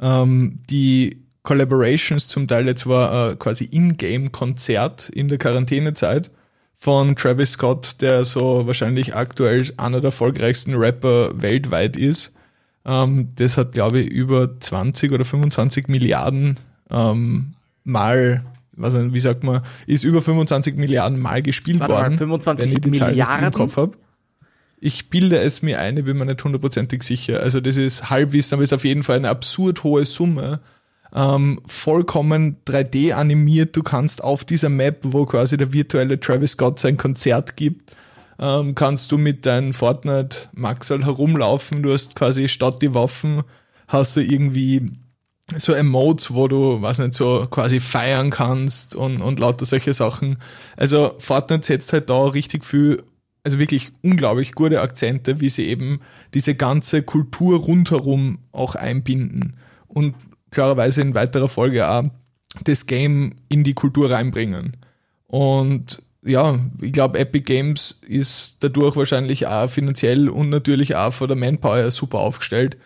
Ähm, 0.00 0.60
die 0.68 1.22
Collaborations 1.42 2.28
zum 2.28 2.46
Teil 2.46 2.66
jetzt 2.66 2.86
war 2.86 3.30
äh, 3.30 3.36
quasi 3.36 3.64
In-Game-Konzert 3.64 5.08
in 5.08 5.28
der 5.28 5.38
Quarantänezeit 5.38 6.30
von 6.76 7.16
Travis 7.16 7.52
Scott, 7.52 8.02
der 8.02 8.26
so 8.26 8.66
wahrscheinlich 8.66 9.16
aktuell 9.16 9.72
einer 9.78 10.00
der 10.00 10.08
erfolgreichsten 10.08 10.74
Rapper 10.74 11.40
weltweit 11.40 11.96
ist. 11.96 12.34
Ähm, 12.88 13.28
das 13.36 13.58
hat, 13.58 13.72
glaube 13.72 14.00
ich, 14.00 14.10
über 14.10 14.58
20 14.58 15.12
oder 15.12 15.26
25 15.26 15.88
Milliarden 15.88 16.58
ähm, 16.90 17.52
Mal, 17.84 18.44
was, 18.72 18.94
wie 18.94 19.20
sagt 19.20 19.44
man, 19.44 19.62
ist 19.86 20.04
über 20.04 20.22
25 20.22 20.76
Milliarden 20.76 21.18
Mal 21.18 21.42
gespielt 21.42 21.80
Warte 21.80 21.92
worden. 21.92 22.12
Mal, 22.14 22.18
25 22.18 22.66
wenn 22.66 22.72
ich 22.72 22.80
die 22.80 22.90
Milliarden? 22.90 23.44
im 23.44 23.52
Kopf 23.52 23.76
habe. 23.76 23.96
Ich 24.80 25.10
bilde 25.10 25.38
es 25.38 25.60
mir 25.60 25.80
ein, 25.80 25.96
ich 25.96 26.04
bin 26.04 26.16
mir 26.16 26.24
nicht 26.24 26.42
hundertprozentig 26.42 27.02
sicher. 27.02 27.40
Also 27.42 27.60
das 27.60 27.76
ist 27.76 28.08
Halbwissen, 28.10 28.54
aber 28.54 28.62
ist 28.62 28.72
auf 28.72 28.84
jeden 28.84 29.02
Fall 29.02 29.16
eine 29.16 29.28
absurd 29.28 29.84
hohe 29.84 30.06
Summe. 30.06 30.60
Ähm, 31.14 31.60
vollkommen 31.66 32.58
3D 32.66 33.12
animiert. 33.12 33.76
Du 33.76 33.82
kannst 33.82 34.22
auf 34.22 34.44
dieser 34.44 34.68
Map, 34.68 34.98
wo 35.02 35.26
quasi 35.26 35.56
der 35.56 35.72
virtuelle 35.72 36.20
Travis 36.20 36.52
Scott 36.52 36.78
sein 36.78 36.96
Konzert 36.96 37.56
gibt, 37.56 37.92
ähm, 38.38 38.74
kannst 38.74 39.12
du 39.12 39.18
mit 39.18 39.46
deinem 39.46 39.74
Fortnite 39.74 40.48
Maxal 40.52 41.04
herumlaufen. 41.04 41.82
Du 41.82 41.92
hast 41.92 42.14
quasi 42.14 42.48
statt 42.48 42.82
die 42.82 42.94
Waffen 42.94 43.42
hast 43.88 44.16
du 44.16 44.20
irgendwie 44.20 44.92
so 45.56 45.72
Emotes, 45.72 46.34
wo 46.34 46.46
du, 46.46 46.80
weiß 46.82 46.98
nicht, 46.98 47.14
so 47.14 47.46
quasi 47.50 47.80
feiern 47.80 48.30
kannst 48.30 48.94
und, 48.94 49.20
und 49.20 49.40
lauter 49.40 49.64
solche 49.64 49.94
Sachen. 49.94 50.36
Also 50.76 51.14
Fortnite 51.18 51.66
setzt 51.66 51.92
halt 51.92 52.10
da 52.10 52.26
richtig 52.26 52.64
viel, 52.64 53.02
also 53.44 53.58
wirklich 53.58 53.90
unglaublich 54.02 54.52
gute 54.52 54.82
Akzente, 54.82 55.40
wie 55.40 55.48
sie 55.48 55.66
eben 55.66 56.00
diese 56.34 56.54
ganze 56.54 57.02
Kultur 57.02 57.60
rundherum 57.60 58.40
auch 58.52 58.74
einbinden 58.74 59.56
und 59.86 60.14
klarerweise 60.50 61.00
in 61.00 61.14
weiterer 61.14 61.48
Folge 61.48 61.88
auch 61.88 62.04
das 62.64 62.86
Game 62.86 63.34
in 63.48 63.64
die 63.64 63.74
Kultur 63.74 64.10
reinbringen. 64.10 64.76
Und 65.26 66.02
ja, 66.22 66.58
ich 66.80 66.92
glaube, 66.92 67.18
Epic 67.18 67.44
Games 67.44 68.00
ist 68.06 68.56
dadurch 68.60 68.96
wahrscheinlich 68.96 69.46
auch 69.46 69.70
finanziell 69.70 70.28
und 70.28 70.50
natürlich 70.50 70.96
auch 70.96 71.12
von 71.12 71.28
der 71.28 71.36
Manpower 71.36 71.90
super 71.90 72.18
aufgestellt, 72.18 72.76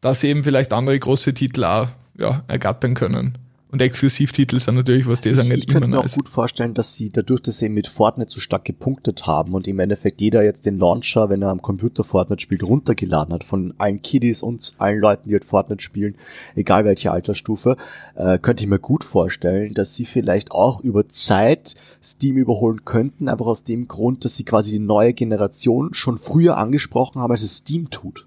dass 0.00 0.20
sie 0.20 0.28
eben 0.28 0.44
vielleicht 0.44 0.72
andere 0.72 0.98
große 0.98 1.34
Titel 1.34 1.64
auch 1.64 1.88
ja, 2.18 2.44
ergattern 2.48 2.94
können. 2.94 3.38
Und 3.76 3.82
Exklusivtitel 3.82 4.58
sind 4.58 4.76
natürlich, 4.76 5.06
was 5.06 5.20
die 5.20 5.34
sagen, 5.34 5.50
ich, 5.50 5.58
ich 5.58 5.66
könnte 5.66 5.86
mir 5.86 5.98
auch 5.98 6.10
gut 6.10 6.30
vorstellen, 6.30 6.72
dass 6.72 6.94
sie 6.94 7.10
dadurch, 7.10 7.42
dass 7.42 7.58
sie 7.58 7.68
mit 7.68 7.88
Fortnite 7.88 8.30
so 8.30 8.40
stark 8.40 8.64
gepunktet 8.64 9.26
haben 9.26 9.52
und 9.52 9.68
im 9.68 9.78
Endeffekt 9.80 10.22
jeder 10.22 10.42
jetzt 10.42 10.64
den 10.64 10.78
Launcher, 10.78 11.28
wenn 11.28 11.42
er 11.42 11.50
am 11.50 11.60
Computer 11.60 12.02
Fortnite 12.02 12.40
spielt, 12.40 12.62
runtergeladen 12.62 13.34
hat 13.34 13.44
von 13.44 13.74
allen 13.76 14.00
Kiddies 14.00 14.40
und 14.40 14.72
allen 14.78 14.98
Leuten, 14.98 15.28
die 15.28 15.34
halt 15.34 15.44
Fortnite 15.44 15.82
spielen, 15.82 16.14
egal 16.54 16.86
welche 16.86 17.12
Altersstufe, 17.12 17.76
äh, 18.14 18.38
könnte 18.38 18.64
ich 18.64 18.70
mir 18.70 18.78
gut 18.78 19.04
vorstellen, 19.04 19.74
dass 19.74 19.94
sie 19.94 20.06
vielleicht 20.06 20.52
auch 20.52 20.80
über 20.80 21.10
Zeit 21.10 21.74
Steam 22.02 22.38
überholen 22.38 22.86
könnten, 22.86 23.28
einfach 23.28 23.44
aus 23.44 23.62
dem 23.62 23.88
Grund, 23.88 24.24
dass 24.24 24.36
sie 24.36 24.44
quasi 24.44 24.70
die 24.70 24.78
neue 24.78 25.12
Generation 25.12 25.92
schon 25.92 26.16
früher 26.16 26.56
angesprochen 26.56 27.20
haben, 27.20 27.30
als 27.30 27.42
es 27.42 27.56
Steam 27.56 27.90
tut 27.90 28.26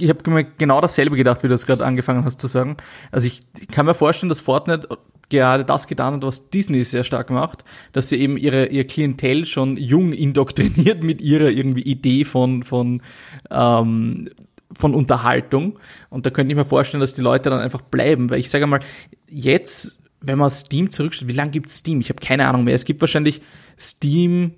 ich 0.00 0.08
habe 0.08 0.30
mir 0.30 0.44
genau 0.44 0.80
dasselbe 0.80 1.16
gedacht, 1.16 1.42
wie 1.42 1.48
du 1.48 1.54
es 1.54 1.66
gerade 1.66 1.84
angefangen 1.84 2.24
hast 2.24 2.40
zu 2.40 2.46
sagen. 2.46 2.76
Also 3.10 3.26
ich 3.26 3.42
kann 3.68 3.86
mir 3.86 3.94
vorstellen, 3.94 4.28
dass 4.28 4.40
Fortnite 4.40 4.88
gerade 5.30 5.64
das 5.64 5.86
getan 5.86 6.14
hat, 6.14 6.22
was 6.22 6.50
Disney 6.50 6.82
sehr 6.82 7.04
stark 7.04 7.30
macht, 7.30 7.64
dass 7.92 8.08
sie 8.08 8.16
eben 8.16 8.36
ihre 8.36 8.66
ihr 8.66 8.86
Klientel 8.86 9.46
schon 9.46 9.76
jung 9.76 10.12
indoktriniert 10.12 11.02
mit 11.02 11.20
ihrer 11.20 11.48
irgendwie 11.48 11.82
Idee 11.82 12.24
von 12.24 12.62
von 12.62 13.02
ähm, 13.50 14.28
von 14.72 14.94
Unterhaltung. 14.94 15.78
Und 16.10 16.26
da 16.26 16.30
könnte 16.30 16.52
ich 16.52 16.56
mir 16.56 16.64
vorstellen, 16.64 17.00
dass 17.00 17.14
die 17.14 17.20
Leute 17.20 17.50
dann 17.50 17.60
einfach 17.60 17.80
bleiben, 17.80 18.30
weil 18.30 18.40
ich 18.40 18.50
sage 18.50 18.66
mal, 18.66 18.80
jetzt, 19.28 20.02
wenn 20.20 20.38
man 20.38 20.50
Steam 20.50 20.90
zurückstellt, 20.90 21.30
wie 21.30 21.36
lange 21.36 21.52
gibt 21.52 21.70
Steam? 21.70 22.00
Ich 22.00 22.08
habe 22.08 22.20
keine 22.20 22.48
Ahnung 22.48 22.64
mehr. 22.64 22.74
Es 22.74 22.84
gibt 22.84 23.00
wahrscheinlich 23.00 23.40
Steam 23.78 24.54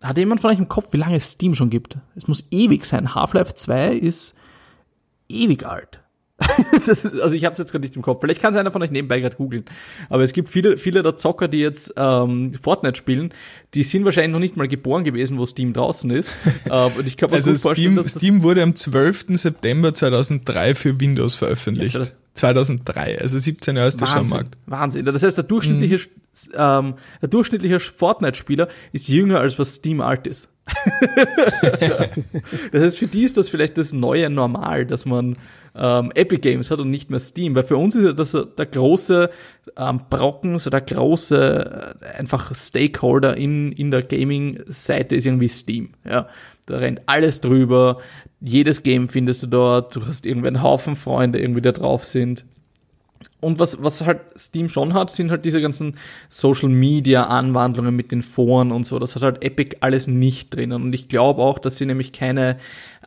hat 0.00 0.18
jemand 0.18 0.40
von 0.40 0.50
euch 0.50 0.58
im 0.58 0.68
Kopf, 0.68 0.92
wie 0.92 0.98
lange 0.98 1.16
es 1.16 1.32
Steam 1.32 1.54
schon 1.54 1.70
gibt? 1.70 1.98
Es 2.14 2.28
muss 2.28 2.46
ewig 2.50 2.84
sein. 2.84 3.14
Half-Life 3.14 3.54
2 3.54 3.94
ist 3.94 4.34
ewig 5.28 5.66
alt. 5.66 6.00
ist, 6.86 7.04
also 7.20 7.34
ich 7.34 7.44
habe 7.44 7.54
es 7.54 7.58
jetzt 7.58 7.72
gerade 7.72 7.82
nicht 7.82 7.96
im 7.96 8.02
Kopf. 8.02 8.20
Vielleicht 8.20 8.40
kann 8.40 8.52
es 8.52 8.58
einer 8.58 8.70
von 8.70 8.80
euch 8.80 8.92
nebenbei 8.92 9.18
gerade 9.18 9.34
googeln. 9.34 9.64
Aber 10.08 10.22
es 10.22 10.32
gibt 10.32 10.48
viele, 10.48 10.76
viele 10.76 11.02
der 11.02 11.16
Zocker, 11.16 11.48
die 11.48 11.58
jetzt 11.58 11.94
ähm, 11.96 12.52
Fortnite 12.52 12.96
spielen, 12.96 13.34
die 13.74 13.82
sind 13.82 14.04
wahrscheinlich 14.04 14.32
noch 14.32 14.38
nicht 14.38 14.56
mal 14.56 14.68
geboren 14.68 15.02
gewesen, 15.02 15.38
wo 15.38 15.46
Steam 15.46 15.72
draußen 15.72 16.10
ist. 16.10 16.32
äh, 16.70 16.90
und 16.96 17.08
ich 17.08 17.16
kann 17.16 17.30
mir 17.30 17.36
also 17.36 17.50
gut 17.50 17.60
vorstellen, 17.60 17.92
Steam, 17.92 17.96
dass 17.96 18.12
Steam 18.12 18.42
wurde 18.42 18.62
am 18.62 18.76
12. 18.76 19.26
September 19.30 19.94
2003 19.94 20.76
für 20.76 21.00
Windows 21.00 21.34
veröffentlicht. 21.34 21.98
Ja, 21.98 22.04
2003, 22.38 23.20
also 23.20 23.38
17 23.38 23.76
Jahre 23.76 23.88
ist 23.88 24.00
der 24.00 24.06
schon 24.06 24.18
am 24.18 24.28
Markt. 24.28 24.56
Wahnsinn. 24.66 25.04
Das 25.04 25.22
heißt, 25.22 25.36
der 25.36 25.44
durchschnittliche, 25.44 25.96
mhm. 25.96 26.52
ähm, 26.54 26.94
der 27.20 27.28
durchschnittliche 27.28 27.80
Fortnite-Spieler 27.80 28.68
ist 28.92 29.08
jünger 29.08 29.40
als 29.40 29.58
was 29.58 29.74
Steam 29.74 30.00
alt 30.00 30.26
ist. 30.26 30.52
das 32.72 32.82
heißt, 32.82 32.98
für 32.98 33.06
die 33.06 33.24
ist 33.24 33.36
das 33.36 33.48
vielleicht 33.48 33.78
das 33.78 33.92
neue 33.92 34.28
Normal, 34.30 34.86
dass 34.86 35.06
man 35.06 35.36
ähm, 35.74 36.10
Epic 36.14 36.40
Games 36.40 36.70
hat 36.70 36.80
und 36.80 36.90
nicht 36.90 37.10
mehr 37.10 37.20
Steam. 37.20 37.54
Weil 37.54 37.62
für 37.62 37.76
uns 37.76 37.94
ist 37.94 38.18
das 38.18 38.32
der 38.32 38.66
große 38.66 39.30
ähm, 39.76 40.00
Brocken, 40.10 40.58
so 40.58 40.70
der 40.70 40.80
große 40.80 41.96
äh, 42.00 42.18
einfach 42.18 42.54
Stakeholder 42.54 43.36
in, 43.36 43.72
in 43.72 43.90
der 43.90 44.02
Gaming-Seite 44.02 45.16
ist 45.16 45.26
irgendwie 45.26 45.48
Steam. 45.48 45.90
Ja, 46.04 46.28
da 46.66 46.78
rennt 46.78 47.02
alles 47.06 47.40
drüber. 47.40 47.98
Jedes 48.40 48.82
Game 48.82 49.08
findest 49.08 49.42
du 49.42 49.46
dort. 49.48 49.96
Du 49.96 50.06
hast 50.06 50.26
irgendwie 50.26 50.48
einen 50.48 50.62
Haufen 50.62 50.96
Freunde 50.96 51.40
irgendwie 51.40 51.60
da 51.60 51.72
drauf 51.72 52.04
sind. 52.04 52.44
Und 53.40 53.58
was, 53.58 53.82
was 53.82 54.04
halt 54.04 54.20
Steam 54.36 54.68
schon 54.68 54.94
hat, 54.94 55.10
sind 55.10 55.30
halt 55.30 55.44
diese 55.44 55.60
ganzen 55.60 55.94
Social 56.28 56.68
Media 56.68 57.24
Anwandlungen 57.24 57.94
mit 57.94 58.10
den 58.10 58.22
Foren 58.22 58.72
und 58.72 58.84
so. 58.84 58.98
Das 58.98 59.14
hat 59.16 59.22
halt 59.22 59.44
Epic 59.44 59.76
alles 59.80 60.06
nicht 60.06 60.54
drinnen. 60.54 60.82
Und 60.82 60.92
ich 60.92 61.08
glaube 61.08 61.42
auch, 61.42 61.58
dass 61.58 61.76
sie 61.76 61.86
nämlich 61.86 62.12
keine 62.12 62.58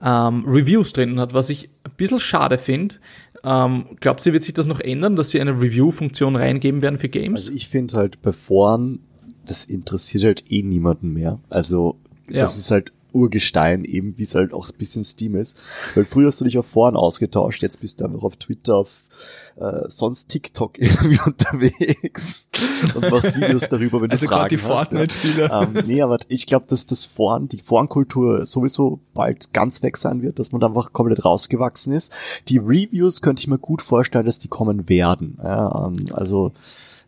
ähm, 0.02 0.44
Reviews 0.46 0.94
drinnen 0.94 1.20
hat, 1.20 1.34
was 1.34 1.50
ich 1.50 1.70
ein 1.84 1.92
bisschen 1.98 2.20
schade 2.20 2.58
finde. 2.58 2.96
Ähm, 3.44 3.86
glaubt 4.00 4.22
sie, 4.22 4.34
wird 4.34 4.44
sich 4.44 4.54
das 4.54 4.68
noch 4.68 4.80
ändern, 4.80 5.16
dass 5.16 5.32
sie 5.32 5.42
eine 5.42 5.52
Review-Funktion 5.52 6.36
reingeben 6.36 6.82
werden 6.82 6.98
für 6.98 7.10
Games? 7.10 7.48
Also 7.48 7.54
ich 7.54 7.68
finde 7.68 7.96
halt 7.96 8.22
bei 8.22 8.34
Foren, 8.34 9.00
das 9.46 9.66
interessiert 9.66 10.24
halt 10.24 10.44
eh 10.50 10.62
niemanden 10.62 11.12
mehr. 11.12 11.40
Also 11.50 11.98
ja. 12.30 12.44
das 12.44 12.58
ist 12.58 12.72
halt 12.72 12.94
Urgestein, 13.13 13.84
eben 13.84 14.18
wie 14.18 14.24
es 14.24 14.36
halt 14.36 14.53
auch 14.53 14.68
ein 14.68 14.77
bisschen 14.77 15.03
Steam 15.03 15.36
ist. 15.36 15.58
Weil 15.96 16.06
früher 16.06 16.27
hast 16.27 16.41
du 16.41 16.46
dich 16.46 16.58
auf 16.58 16.65
Foren 16.65 16.96
ausgetauscht, 16.96 17.62
jetzt 17.62 17.82
bist 17.82 18.00
du 18.00 18.06
einfach 18.06 18.24
auf 18.24 18.36
Twitter, 18.36 18.75
auf 18.75 18.89
äh, 19.58 19.89
sonst 19.89 20.30
TikTok 20.30 20.77
irgendwie 20.80 21.20
unterwegs 21.25 22.48
und 22.96 23.10
machst 23.12 23.36
Videos 23.36 23.68
darüber, 23.70 24.01
wenn 24.01 24.10
du 24.10 24.13
also 24.13 24.27
Fragen 24.27 24.50
die 24.50 24.58
Fortnite-Spieler. 24.58 25.50
Ja. 25.50 25.63
Ähm, 25.63 25.84
nee, 25.86 26.01
aber 26.01 26.18
ich 26.30 26.48
glaube, 26.48 26.65
dass 26.68 26.86
das 26.86 27.06
Foren, 27.06 27.48
die 27.48 27.60
Forenkultur 27.60 28.46
sowieso 28.46 29.00
bald 29.13 29.53
ganz 29.53 29.84
weg 29.84 29.98
sein 29.98 30.22
wird, 30.22 30.39
dass 30.39 30.51
man 30.51 30.62
da 30.62 30.68
einfach 30.68 30.94
komplett 30.94 31.25
rausgewachsen 31.25 31.94
ist. 31.94 32.13
Die 32.48 32.58
Reviews 32.58 33.22
könnte 33.22 33.41
ich 33.41 33.48
mir 33.48 33.60
gut 33.60 33.82
vorstellen, 33.82 34.25
dass 34.25 34.39
die 34.39 34.48
kommen 34.48 34.89
werden. 34.89 35.38
Ja, 35.44 35.88
ähm, 35.88 36.06
also 36.13 36.53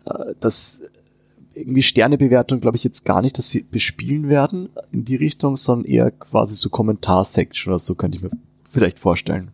äh, 0.06 0.34
das 0.40 0.82
irgendwie 1.54 1.84
Sternebewertung 1.84 2.60
glaube 2.62 2.78
ich 2.78 2.84
jetzt 2.84 3.06
gar 3.06 3.22
nicht, 3.22 3.38
dass 3.38 3.50
sie 3.50 3.64
bespielen 3.64 4.30
werden 4.30 4.70
in 4.92 5.06
die 5.06 5.16
Richtung, 5.16 5.58
sondern 5.58 5.90
eher 5.90 6.12
quasi 6.12 6.56
so 6.56 6.70
Kommentarsection 6.70 7.74
oder 7.74 7.80
so 7.80 7.96
könnte 7.96 8.18
ich 8.18 8.24
mir 8.24 8.32
vielleicht 8.70 9.00
vorstellen. 9.00 9.52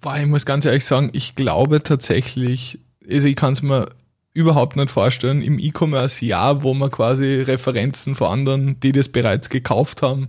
Boah, 0.00 0.18
ich 0.18 0.26
muss 0.26 0.44
ganz 0.44 0.66
ehrlich 0.66 0.84
sagen, 0.84 1.10
ich 1.12 1.34
glaube 1.34 1.82
tatsächlich, 1.82 2.78
also 3.10 3.26
ich 3.26 3.36
kann 3.36 3.54
es 3.54 3.62
mir 3.62 3.88
überhaupt 4.34 4.76
nicht 4.76 4.90
vorstellen, 4.90 5.40
im 5.40 5.58
E-Commerce 5.58 6.24
ja, 6.26 6.62
wo 6.62 6.74
man 6.74 6.90
quasi 6.90 7.40
Referenzen 7.40 8.14
von 8.14 8.28
anderen, 8.28 8.80
die 8.80 8.92
das 8.92 9.08
bereits 9.08 9.48
gekauft 9.48 10.02
haben, 10.02 10.28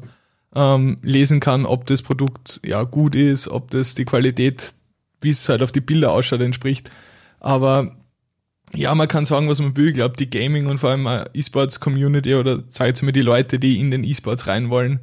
ähm, 0.54 0.98
lesen 1.02 1.42
kann, 1.42 1.66
ob 1.66 1.86
das 1.88 2.02
Produkt 2.02 2.62
ja 2.66 2.84
gut 2.84 3.16
ist, 3.16 3.50
ob 3.50 3.72
das 3.72 3.96
die 3.96 4.06
Qualität, 4.06 4.74
wie 5.20 5.32
es 5.32 5.50
halt 5.50 5.62
auf 5.62 5.72
die 5.72 5.82
Bilder 5.82 6.12
ausschaut, 6.14 6.42
entspricht. 6.42 6.90
Aber 7.40 7.98
ja, 8.76 8.94
man 8.96 9.08
kann 9.08 9.26
sagen, 9.26 9.50
was 9.50 9.60
man 9.60 9.76
will. 9.76 9.90
Ich 9.90 9.96
glaube, 9.96 10.18
die 10.18 10.30
Gaming 10.30 10.66
und 10.68 10.80
vor 10.80 10.92
allem 10.92 11.08
E-Sports-Community 11.34 12.36
oder 12.36 12.70
zeigt 12.70 13.02
mir 13.04 13.14
die 13.14 13.22
Leute, 13.22 13.60
die 13.60 13.80
in 13.80 13.92
den 13.92 14.04
E-Sports 14.04 14.48
rein 14.48 14.70
wollen, 14.70 15.00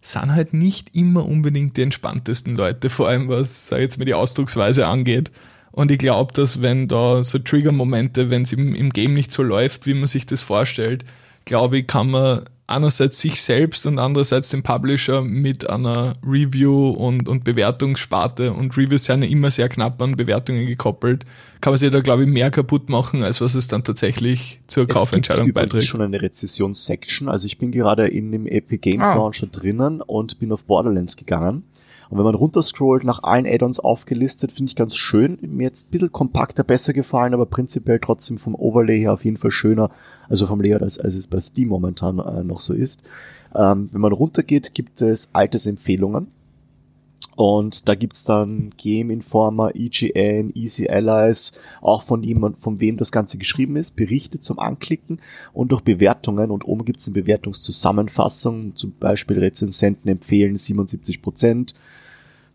sind 0.00 0.34
halt 0.34 0.52
nicht 0.52 0.94
immer 0.94 1.24
unbedingt 1.26 1.76
die 1.76 1.82
entspanntesten 1.82 2.56
Leute, 2.56 2.90
vor 2.90 3.08
allem 3.08 3.28
was, 3.28 3.68
sag 3.68 3.78
ich 3.78 3.84
jetzt 3.84 3.98
mal, 3.98 4.04
die 4.04 4.14
Ausdrucksweise 4.14 4.86
angeht. 4.86 5.30
Und 5.70 5.90
ich 5.90 5.98
glaube, 5.98 6.32
dass 6.34 6.60
wenn 6.60 6.88
da 6.88 7.22
so 7.22 7.38
Trigger-Momente, 7.38 8.28
wenn 8.28 8.42
es 8.42 8.52
im, 8.52 8.74
im 8.74 8.90
Game 8.90 9.14
nicht 9.14 9.32
so 9.32 9.42
läuft, 9.42 9.86
wie 9.86 9.94
man 9.94 10.06
sich 10.06 10.26
das 10.26 10.42
vorstellt, 10.42 11.04
glaube 11.44 11.78
ich, 11.78 11.86
kann 11.86 12.10
man 12.10 12.44
einerseits 12.72 13.20
sich 13.20 13.40
selbst 13.40 13.86
und 13.86 13.98
andererseits 13.98 14.50
den 14.50 14.62
Publisher 14.62 15.22
mit 15.22 15.68
einer 15.68 16.14
Review- 16.26 16.90
und, 16.90 17.28
und 17.28 17.44
Bewertungssparte 17.44 18.52
und 18.52 18.76
Reviews 18.76 19.04
sind 19.04 19.22
ja 19.22 19.28
immer 19.28 19.50
sehr 19.50 19.68
knapp 19.68 20.00
an 20.02 20.16
Bewertungen 20.16 20.66
gekoppelt, 20.66 21.24
kann 21.60 21.72
man 21.72 21.78
sich 21.78 21.90
da, 21.90 22.00
glaube 22.00 22.24
ich, 22.24 22.28
mehr 22.28 22.50
kaputt 22.50 22.88
machen, 22.88 23.22
als 23.22 23.40
was 23.40 23.54
es 23.54 23.68
dann 23.68 23.84
tatsächlich 23.84 24.60
zur 24.66 24.88
Kaufentscheidung 24.88 25.44
es 25.44 25.46
gibt 25.46 25.54
beiträgt. 25.54 25.86
schon 25.86 26.02
eine 26.02 26.20
Rezessions-Section, 26.20 27.28
also 27.28 27.46
ich 27.46 27.58
bin 27.58 27.70
gerade 27.70 28.08
in 28.08 28.32
dem 28.32 28.46
Epic 28.46 28.78
Games 28.78 29.06
ah. 29.06 29.14
Launcher 29.14 29.46
drinnen 29.46 30.00
und 30.00 30.38
bin 30.38 30.52
auf 30.52 30.64
Borderlands 30.64 31.16
gegangen 31.16 31.64
und 32.12 32.18
wenn 32.18 32.26
man 32.26 32.34
runterscrollt, 32.34 33.04
nach 33.04 33.22
allen 33.22 33.46
Add-ons 33.46 33.80
aufgelistet, 33.80 34.52
finde 34.52 34.68
ich 34.68 34.76
ganz 34.76 34.94
schön. 34.94 35.38
Mir 35.40 35.62
jetzt 35.62 35.86
ein 35.86 35.90
bisschen 35.92 36.12
kompakter 36.12 36.62
besser 36.62 36.92
gefallen, 36.92 37.32
aber 37.32 37.46
prinzipiell 37.46 38.00
trotzdem 38.00 38.36
vom 38.36 38.54
Overlay 38.54 39.00
her 39.00 39.14
auf 39.14 39.24
jeden 39.24 39.38
Fall 39.38 39.50
schöner, 39.50 39.90
also 40.28 40.46
vom 40.46 40.60
Layout, 40.60 40.82
als, 40.82 40.98
als 40.98 41.14
es 41.14 41.26
bei 41.26 41.40
Steam 41.40 41.68
momentan 41.68 42.18
äh, 42.18 42.44
noch 42.44 42.60
so 42.60 42.74
ist. 42.74 43.02
Ähm, 43.54 43.88
wenn 43.92 44.02
man 44.02 44.12
runtergeht, 44.12 44.74
gibt 44.74 45.00
es 45.00 45.30
altes 45.32 45.64
Empfehlungen. 45.64 46.26
Und 47.34 47.88
da 47.88 47.94
gibt's 47.94 48.24
dann 48.24 48.74
Game 48.76 49.08
Informer, 49.08 49.74
EGN, 49.74 50.52
Easy 50.54 50.88
Allies, 50.88 51.58
auch 51.80 52.02
von 52.02 52.22
jemand, 52.22 52.58
von 52.58 52.78
wem 52.78 52.98
das 52.98 53.10
Ganze 53.10 53.38
geschrieben 53.38 53.76
ist, 53.76 53.96
Berichte 53.96 54.38
zum 54.38 54.58
Anklicken 54.58 55.18
und 55.54 55.72
auch 55.72 55.80
Bewertungen. 55.80 56.50
Und 56.50 56.68
oben 56.68 56.84
gibt's 56.84 57.06
eine 57.06 57.14
Bewertungszusammenfassung, 57.14 58.76
zum 58.76 58.92
Beispiel 59.00 59.38
Rezensenten 59.38 60.10
empfehlen 60.10 60.58
77 60.58 61.22
Prozent, 61.22 61.72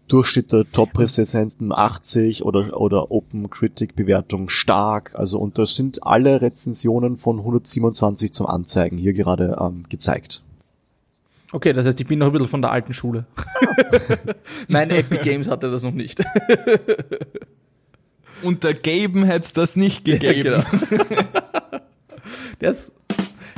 Durchschnitt 0.08 0.52
der 0.52 0.70
Top-Rezensenten 0.72 1.72
80 1.72 2.44
oder, 2.44 2.80
oder 2.80 3.12
Open 3.12 3.50
Critic 3.50 3.96
Bewertung 3.96 4.50
stark. 4.50 5.12
Also 5.16 5.38
und 5.40 5.58
das 5.58 5.76
sind 5.76 6.04
alle 6.04 6.42
Rezensionen 6.42 7.18
von 7.18 7.40
127 7.40 8.32
zum 8.32 8.46
Anzeigen 8.48 8.98
hier 8.98 9.14
gerade 9.14 9.58
ähm, 9.60 9.86
gezeigt. 9.90 10.42
Okay, 11.52 11.74
das 11.74 11.86
heißt, 11.86 12.00
ich 12.00 12.08
bin 12.08 12.20
noch 12.20 12.28
ein 12.28 12.32
bisschen 12.32 12.48
von 12.48 12.62
der 12.62 12.72
alten 12.72 12.94
Schule. 12.94 13.26
Mein 14.70 14.90
Epic 14.90 15.24
Games 15.24 15.48
hatte 15.48 15.72
das 15.72 15.84
noch 15.84 15.94
nicht. 15.94 16.22
Untergeben 18.44 19.24
hätte 19.24 19.46
es 19.46 19.54
das 19.54 19.76
nicht 19.76 20.06
gegeben. 20.06 20.46
Ja, 20.52 20.62
genau. 20.62 21.04
der, 22.62 22.72
ist, 22.72 22.92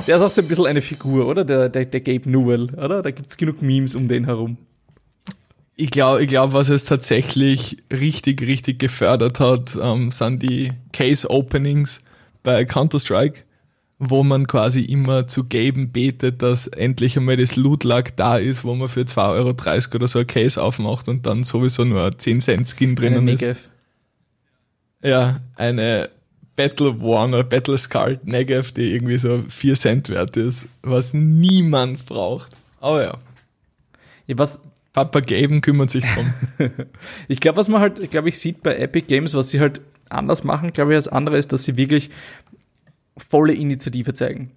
der 0.06 0.16
ist 0.16 0.22
auch 0.22 0.30
so 0.30 0.40
ein 0.40 0.48
bisschen 0.48 0.66
eine 0.66 0.82
Figur, 0.82 1.26
oder? 1.26 1.44
Der, 1.44 1.68
der, 1.68 1.84
der 1.84 2.00
Gabe 2.00 2.30
Newell, 2.30 2.72
oder? 2.74 3.02
Da 3.02 3.10
gibt 3.10 3.30
es 3.30 3.36
genug 3.36 3.60
Memes 3.60 3.94
um 3.94 4.08
den 4.08 4.24
herum 4.24 4.56
ich 5.80 5.90
glaube, 5.90 6.22
ich 6.22 6.28
glaub, 6.28 6.52
was 6.52 6.68
es 6.68 6.84
tatsächlich 6.84 7.78
richtig, 7.90 8.42
richtig 8.42 8.78
gefördert 8.78 9.40
hat, 9.40 9.78
ähm, 9.82 10.10
sind 10.10 10.42
die 10.42 10.72
Case 10.92 11.28
Openings 11.28 12.00
bei 12.42 12.66
Counter-Strike, 12.66 13.40
wo 13.98 14.22
man 14.22 14.46
quasi 14.46 14.82
immer 14.82 15.26
zu 15.26 15.44
Gaben 15.44 15.90
betet, 15.90 16.42
dass 16.42 16.66
endlich 16.66 17.16
einmal 17.16 17.38
das 17.38 17.56
Loot-Luck 17.56 18.14
da 18.16 18.36
ist, 18.36 18.62
wo 18.62 18.74
man 18.74 18.90
für 18.90 19.00
2,30 19.00 19.36
Euro 19.36 19.96
oder 19.96 20.08
so 20.08 20.18
ein 20.18 20.26
Case 20.26 20.62
aufmacht 20.62 21.08
und 21.08 21.24
dann 21.24 21.44
sowieso 21.44 21.84
nur 21.84 22.04
ein 22.04 22.18
10 22.18 22.42
Cent 22.42 22.68
Skin 22.68 22.94
drinnen 22.94 23.28
ist. 23.28 23.70
Ja, 25.02 25.40
eine 25.56 26.10
Battle 26.56 26.90
One 27.00 27.34
oder 27.34 27.44
Battle 27.44 27.78
Scarred 27.78 28.26
Negev, 28.26 28.72
die 28.72 28.92
irgendwie 28.92 29.16
so 29.16 29.42
4 29.48 29.74
Cent 29.76 30.08
wert 30.10 30.36
ist, 30.36 30.66
was 30.82 31.14
niemand 31.14 32.04
braucht. 32.04 32.50
Aber 32.80 33.02
ja. 33.02 33.18
ja 34.26 34.36
was, 34.36 34.60
Papa 34.92 35.20
Gaben 35.20 35.60
kümmert 35.60 35.90
sich 35.90 36.04
drum. 36.04 36.32
ich 37.28 37.40
glaube, 37.40 37.58
was 37.58 37.68
man 37.68 37.80
halt, 37.80 38.00
ich 38.00 38.10
glaube, 38.10 38.28
ich 38.28 38.38
sieht 38.38 38.62
bei 38.62 38.76
Epic 38.76 39.06
Games, 39.06 39.34
was 39.34 39.50
sie 39.50 39.60
halt 39.60 39.80
anders 40.08 40.44
machen, 40.44 40.72
glaube 40.72 40.92
ich, 40.92 40.96
als 40.96 41.08
andere 41.08 41.38
ist, 41.38 41.52
dass 41.52 41.64
sie 41.64 41.76
wirklich 41.76 42.10
volle 43.16 43.54
Initiative 43.54 44.14
zeigen. 44.14 44.50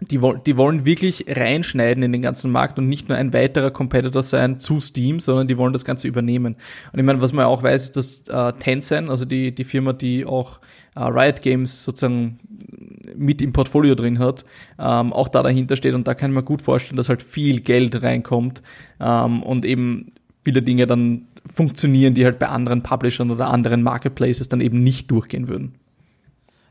Die, 0.00 0.20
die 0.46 0.56
wollen 0.56 0.84
wirklich 0.84 1.24
reinschneiden 1.28 2.02
in 2.02 2.12
den 2.12 2.22
ganzen 2.22 2.50
Markt 2.50 2.78
und 2.78 2.88
nicht 2.88 3.08
nur 3.08 3.16
ein 3.16 3.32
weiterer 3.32 3.70
Competitor 3.70 4.22
sein 4.22 4.58
zu 4.58 4.80
Steam, 4.80 5.20
sondern 5.20 5.46
die 5.46 5.56
wollen 5.56 5.72
das 5.72 5.84
Ganze 5.84 6.08
übernehmen. 6.08 6.56
Und 6.92 6.98
ich 6.98 7.04
meine, 7.04 7.20
was 7.20 7.32
man 7.32 7.46
auch 7.46 7.62
weiß, 7.62 7.90
ist, 7.90 7.96
dass 7.96 8.28
äh, 8.28 8.52
Tencent, 8.58 9.08
also 9.08 9.24
die, 9.24 9.54
die 9.54 9.64
Firma, 9.64 9.92
die 9.92 10.26
auch 10.26 10.60
äh, 10.96 11.00
Riot 11.00 11.42
Games 11.42 11.84
sozusagen 11.84 12.40
mit 13.16 13.42
im 13.42 13.52
Portfolio 13.52 13.94
drin 13.94 14.18
hat, 14.18 14.44
ähm, 14.78 15.12
auch 15.12 15.28
da 15.28 15.42
dahinter 15.42 15.76
steht. 15.76 15.94
Und 15.94 16.08
da 16.08 16.14
kann 16.14 16.32
man 16.32 16.44
gut 16.44 16.62
vorstellen, 16.62 16.96
dass 16.96 17.08
halt 17.08 17.22
viel 17.22 17.60
Geld 17.60 18.02
reinkommt 18.02 18.62
ähm, 19.00 19.42
und 19.42 19.64
eben 19.64 20.12
viele 20.44 20.62
Dinge 20.62 20.86
dann 20.86 21.26
funktionieren, 21.46 22.14
die 22.14 22.24
halt 22.24 22.38
bei 22.38 22.48
anderen 22.48 22.82
Publishern 22.82 23.30
oder 23.30 23.48
anderen 23.48 23.82
Marketplaces 23.82 24.48
dann 24.48 24.60
eben 24.60 24.82
nicht 24.82 25.10
durchgehen 25.10 25.48
würden. 25.48 25.74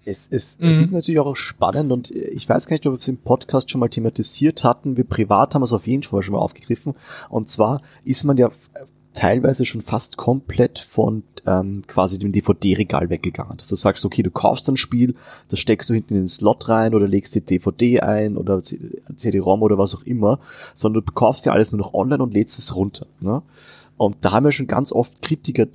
Es, 0.06 0.28
es, 0.30 0.60
mhm. 0.60 0.68
es 0.68 0.78
ist 0.80 0.92
natürlich 0.92 1.20
auch 1.20 1.36
spannend 1.36 1.92
und 1.92 2.12
ich 2.12 2.48
weiß 2.50 2.68
gar 2.68 2.76
nicht, 2.76 2.86
ob 2.86 2.94
wir 2.94 3.00
es 3.00 3.08
im 3.08 3.18
Podcast 3.18 3.72
schon 3.72 3.80
mal 3.80 3.90
thematisiert 3.90 4.64
hatten. 4.64 4.98
Wir 4.98 5.06
privat 5.06 5.56
haben 5.56 5.64
es 5.64 5.72
auf 5.72 5.88
jeden 5.88 6.04
Fall 6.04 6.22
schon 6.24 6.34
mal 6.34 6.42
aufgegriffen. 6.42 6.96
Und 7.30 7.50
zwar 7.50 7.82
ist 8.04 8.26
man 8.26 8.36
ja 8.38 8.52
teilweise 9.13 9.65
schon 9.65 9.82
fast 9.82 10.17
komplett 10.17 10.79
von 10.79 11.24
ähm, 11.46 11.84
quasi 11.88 12.20
dem 12.20 12.32
DVD-Regal 12.32 13.10
weggegangen. 13.10 13.58
Dass 13.58 13.67
du 13.67 13.75
sagst, 13.75 14.05
okay, 14.05 14.24
du 14.24 14.32
kaufst 14.32 14.67
ein 14.70 14.77
Spiel, 14.77 15.15
das 15.50 15.60
steckst 15.60 15.89
du 15.89 15.93
hinten 15.93 16.15
in 16.15 16.22
den 16.22 16.27
Slot 16.27 16.70
rein 16.70 16.96
oder 16.96 17.08
legst 17.08 17.36
die 17.36 17.41
DVD 17.41 18.00
ein 18.01 18.38
oder 18.38 18.62
CD-ROM 18.62 19.62
oder 19.62 19.77
was 19.77 19.96
auch 19.96 20.03
immer, 20.03 20.39
sondern 20.74 21.05
du 21.05 21.12
kaufst 21.12 21.46
ja 21.46 21.53
alles 21.53 21.72
nur 21.72 21.79
noch 21.79 21.93
online 21.93 22.24
und 22.24 22.34
lädst 22.34 22.58
es 22.60 22.75
runter. 22.75 23.08
Ne? 23.20 23.41
Und 23.98 24.17
da 24.22 24.32
haben 24.32 24.43
wir 24.43 24.51
schon 24.51 24.67
ganz 24.67 24.91
oft 24.91 25.22
Kritiker 25.22 25.67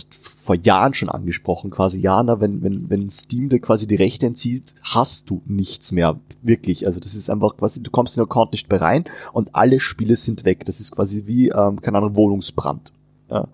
vor 0.43 0.57
Jahren 0.57 0.95
schon 0.95 1.09
angesprochen, 1.09 1.71
quasi, 1.71 2.01
Jana, 2.01 2.41
wenn, 2.41 2.63
wenn, 2.63 2.91
wenn 2.91 3.11
Steam 3.11 3.49
dir 3.49 3.61
quasi 3.61 3.87
die 3.87 3.95
Rechte 3.95 4.27
entzieht, 4.27 4.75
hast 4.83 5.31
du 5.31 5.43
nichts 5.47 5.93
mehr. 5.93 6.19
Wirklich. 6.43 6.87
Also 6.87 7.01
das 7.01 7.15
ist 7.15 7.31
einfach 7.31 7.57
quasi, 7.57 7.83
du 7.83 7.91
kommst 7.91 8.17
in 8.17 8.23
den 8.23 8.29
Account 8.29 8.53
nicht 8.53 8.69
mehr 8.71 8.81
rein 8.81 9.05
und 9.33 9.55
alle 9.55 9.79
Spiele 9.79 10.17
sind 10.17 10.45
weg. 10.45 10.65
Das 10.65 10.81
ist 10.81 10.93
quasi 10.93 11.25
wie, 11.27 11.51
ähm, 11.51 11.81
keine 11.81 11.99
Ahnung, 11.99 12.17
Wohnungsbrand. 12.17 12.93
Ja. 13.31 13.49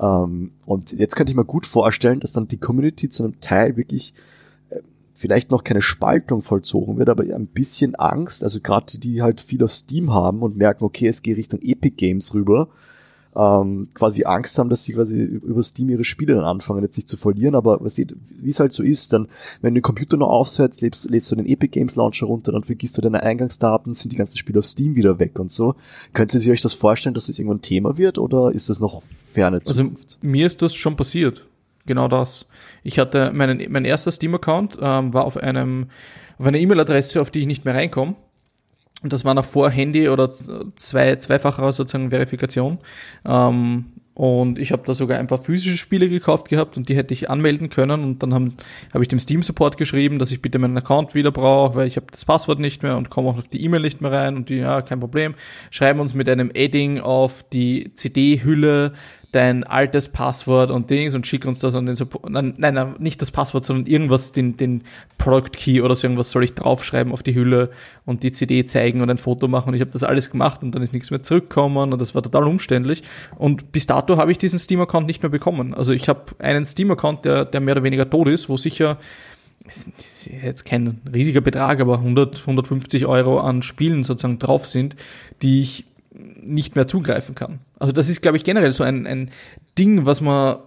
Ähm, 0.00 0.52
und 0.64 0.92
jetzt 0.92 1.16
könnte 1.16 1.30
ich 1.30 1.36
mir 1.36 1.44
gut 1.44 1.66
vorstellen, 1.66 2.20
dass 2.20 2.32
dann 2.32 2.48
die 2.48 2.58
Community 2.58 3.08
zu 3.08 3.24
einem 3.24 3.40
Teil 3.40 3.76
wirklich 3.76 4.14
äh, 4.70 4.80
vielleicht 5.14 5.50
noch 5.50 5.64
keine 5.64 5.82
Spaltung 5.82 6.42
vollzogen 6.42 6.98
wird, 6.98 7.08
aber 7.08 7.22
ein 7.22 7.46
bisschen 7.46 7.94
Angst, 7.94 8.42
also 8.42 8.60
gerade 8.60 8.86
die, 8.92 8.98
die 8.98 9.22
halt 9.22 9.40
viel 9.40 9.62
auf 9.62 9.72
Steam 9.72 10.12
haben 10.12 10.42
und 10.42 10.56
merken, 10.56 10.84
okay, 10.84 11.08
es 11.08 11.22
geht 11.22 11.36
Richtung 11.36 11.60
Epic 11.62 11.94
Games 11.96 12.34
rüber, 12.34 12.68
ähm, 13.34 13.88
quasi 13.94 14.24
Angst 14.24 14.58
haben, 14.58 14.68
dass 14.68 14.84
sie 14.84 14.92
quasi 14.92 15.20
über 15.22 15.62
Steam 15.62 15.88
ihre 15.88 16.04
Spiele 16.04 16.34
dann 16.34 16.44
anfangen, 16.44 16.82
jetzt 16.82 16.96
nicht 16.96 17.08
zu 17.08 17.16
verlieren, 17.16 17.54
aber 17.54 17.80
wie 17.82 18.48
es 18.48 18.60
halt 18.60 18.72
so 18.72 18.82
ist, 18.82 19.12
dann, 19.12 19.28
wenn 19.60 19.74
du 19.74 19.80
den 19.80 19.82
Computer 19.82 20.16
noch 20.16 20.28
aufsetzt, 20.28 20.80
lädst, 20.80 21.08
lädst 21.08 21.30
du 21.30 21.36
den 21.36 21.46
Epic 21.46 21.68
Games 21.68 21.96
Launcher 21.96 22.26
runter, 22.26 22.52
dann 22.52 22.64
vergisst 22.64 22.96
du 22.98 23.02
deine 23.02 23.22
Eingangsdaten, 23.22 23.94
sind 23.94 24.12
die 24.12 24.16
ganzen 24.16 24.36
Spiele 24.36 24.58
auf 24.58 24.66
Steam 24.66 24.94
wieder 24.94 25.18
weg 25.18 25.38
und 25.38 25.50
so. 25.50 25.74
Könnt 26.12 26.34
ihr 26.34 26.52
euch 26.52 26.60
das 26.60 26.74
vorstellen, 26.74 27.14
dass 27.14 27.26
das 27.26 27.38
irgendwann 27.38 27.58
ein 27.58 27.62
Thema 27.62 27.96
wird 27.96 28.18
oder 28.18 28.52
ist 28.52 28.68
das 28.68 28.80
noch 28.80 29.02
ferne 29.32 29.58
also, 29.58 29.74
Zukunft? 29.74 30.02
Also 30.02 30.16
mir 30.22 30.46
ist 30.46 30.60
das 30.62 30.74
schon 30.74 30.96
passiert. 30.96 31.46
Genau 31.86 32.08
das. 32.08 32.46
Ich 32.84 32.98
hatte 32.98 33.32
meinen, 33.32 33.60
mein 33.72 33.84
erster 33.84 34.12
Steam-Account 34.12 34.78
ähm, 34.80 35.12
war 35.12 35.24
auf 35.24 35.36
einem 35.36 35.86
auf 36.38 36.46
einer 36.46 36.58
E-Mail-Adresse, 36.58 37.20
auf 37.20 37.30
die 37.30 37.40
ich 37.40 37.46
nicht 37.46 37.64
mehr 37.64 37.74
reinkomme. 37.74 38.16
Und 39.02 39.12
das 39.12 39.24
war 39.24 39.34
noch 39.34 39.44
vor 39.44 39.70
Handy 39.70 40.08
oder 40.08 40.30
zwei, 40.76 41.16
zweifacher 41.16 41.72
sozusagen 41.72 42.10
Verifikation. 42.10 42.78
Ähm, 43.26 43.86
und 44.14 44.58
ich 44.58 44.72
habe 44.72 44.82
da 44.84 44.92
sogar 44.92 45.18
ein 45.18 45.26
paar 45.26 45.38
physische 45.38 45.78
Spiele 45.78 46.08
gekauft 46.08 46.48
gehabt 46.48 46.76
und 46.76 46.88
die 46.88 46.96
hätte 46.96 47.14
ich 47.14 47.30
anmelden 47.30 47.70
können. 47.70 48.04
Und 48.04 48.22
dann 48.22 48.34
habe 48.34 48.52
hab 48.92 49.00
ich 49.00 49.08
dem 49.08 49.18
Steam-Support 49.18 49.78
geschrieben, 49.78 50.18
dass 50.18 50.32
ich 50.32 50.42
bitte 50.42 50.58
meinen 50.58 50.76
Account 50.76 51.14
wieder 51.14 51.30
brauche, 51.30 51.74
weil 51.76 51.86
ich 51.86 51.96
habe 51.96 52.06
das 52.10 52.26
Passwort 52.26 52.58
nicht 52.58 52.82
mehr 52.82 52.96
und 52.98 53.08
komme 53.08 53.30
auch 53.30 53.38
auf 53.38 53.48
die 53.48 53.64
E-Mail 53.64 53.80
nicht 53.80 54.02
mehr 54.02 54.12
rein. 54.12 54.36
Und 54.36 54.50
die, 54.50 54.56
ja, 54.56 54.82
kein 54.82 55.00
Problem. 55.00 55.34
Schreiben 55.70 55.98
uns 55.98 56.12
mit 56.12 56.28
einem 56.28 56.50
Adding 56.54 57.00
auf 57.00 57.42
die 57.52 57.94
CD-Hülle 57.94 58.92
dein 59.32 59.64
altes 59.64 60.08
Passwort 60.08 60.70
und 60.70 60.90
Dings 60.90 61.14
und 61.14 61.26
schick 61.26 61.46
uns 61.46 61.58
das 61.58 61.74
an 61.74 61.86
den 61.86 61.94
Support. 61.94 62.30
Nein, 62.30 62.54
nein, 62.58 62.94
nicht 62.98 63.20
das 63.22 63.30
Passwort, 63.30 63.64
sondern 63.64 63.86
irgendwas, 63.86 64.32
den, 64.32 64.58
den 64.58 64.84
Product 65.16 65.52
Key 65.52 65.80
oder 65.80 65.96
so 65.96 66.06
irgendwas 66.06 66.30
soll 66.30 66.44
ich 66.44 66.54
draufschreiben 66.54 67.12
auf 67.12 67.22
die 67.22 67.34
Hülle 67.34 67.70
und 68.04 68.22
die 68.22 68.30
CD 68.30 68.64
zeigen 68.66 69.00
und 69.00 69.08
ein 69.08 69.16
Foto 69.16 69.48
machen. 69.48 69.70
Und 69.70 69.74
ich 69.74 69.80
habe 69.80 69.90
das 69.90 70.04
alles 70.04 70.30
gemacht 70.30 70.62
und 70.62 70.74
dann 70.74 70.82
ist 70.82 70.92
nichts 70.92 71.10
mehr 71.10 71.22
zurückgekommen 71.22 71.92
und 71.92 72.00
das 72.00 72.14
war 72.14 72.22
total 72.22 72.46
umständlich. 72.46 73.02
Und 73.36 73.72
bis 73.72 73.86
dato 73.86 74.18
habe 74.18 74.30
ich 74.30 74.38
diesen 74.38 74.58
Steam-Account 74.58 75.06
nicht 75.06 75.22
mehr 75.22 75.30
bekommen. 75.30 75.72
Also 75.72 75.94
ich 75.94 76.08
habe 76.10 76.24
einen 76.38 76.66
Steam-Account, 76.66 77.24
der, 77.24 77.46
der 77.46 77.60
mehr 77.62 77.72
oder 77.72 77.84
weniger 77.84 78.08
tot 78.08 78.28
ist, 78.28 78.50
wo 78.50 78.58
sicher 78.58 78.98
jetzt 80.42 80.64
kein 80.64 81.00
riesiger 81.12 81.40
Betrag, 81.40 81.80
aber 81.80 81.98
100, 81.98 82.40
150 82.40 83.06
Euro 83.06 83.40
an 83.40 83.62
Spielen 83.62 84.02
sozusagen 84.02 84.38
drauf 84.38 84.66
sind, 84.66 84.96
die 85.40 85.62
ich 85.62 85.84
nicht 86.14 86.76
mehr 86.76 86.86
zugreifen 86.86 87.34
kann. 87.34 87.60
Also 87.78 87.92
das 87.92 88.08
ist, 88.08 88.20
glaube 88.20 88.36
ich, 88.36 88.44
generell 88.44 88.72
so 88.72 88.84
ein, 88.84 89.06
ein 89.06 89.30
Ding, 89.78 90.04
was 90.04 90.20
man, 90.20 90.58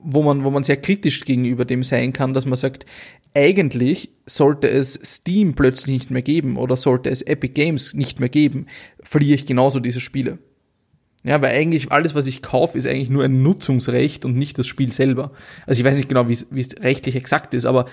wo 0.00 0.22
man, 0.22 0.44
wo 0.44 0.50
man 0.50 0.62
sehr 0.62 0.76
kritisch 0.76 1.24
gegenüber 1.24 1.64
dem 1.64 1.82
sein 1.82 2.12
kann, 2.12 2.34
dass 2.34 2.46
man 2.46 2.56
sagt, 2.56 2.86
eigentlich 3.34 4.10
sollte 4.24 4.68
es 4.68 4.98
Steam 5.04 5.54
plötzlich 5.54 5.92
nicht 5.92 6.10
mehr 6.10 6.22
geben 6.22 6.56
oder 6.56 6.76
sollte 6.76 7.10
es 7.10 7.20
Epic 7.22 7.52
Games 7.52 7.92
nicht 7.92 8.18
mehr 8.18 8.30
geben, 8.30 8.66
verliere 9.02 9.34
ich 9.34 9.46
genauso 9.46 9.78
diese 9.78 10.00
Spiele. 10.00 10.38
Ja, 11.26 11.42
weil 11.42 11.56
eigentlich 11.56 11.90
alles, 11.90 12.14
was 12.14 12.28
ich 12.28 12.40
kaufe, 12.40 12.78
ist 12.78 12.86
eigentlich 12.86 13.10
nur 13.10 13.24
ein 13.24 13.42
Nutzungsrecht 13.42 14.24
und 14.24 14.36
nicht 14.36 14.56
das 14.58 14.68
Spiel 14.68 14.92
selber. 14.92 15.32
Also 15.66 15.80
ich 15.80 15.84
weiß 15.84 15.96
nicht 15.96 16.08
genau, 16.08 16.28
wie 16.28 16.32
es 16.32 16.76
rechtlich 16.80 17.16
exakt 17.16 17.52
ist, 17.52 17.66
aber 17.66 17.86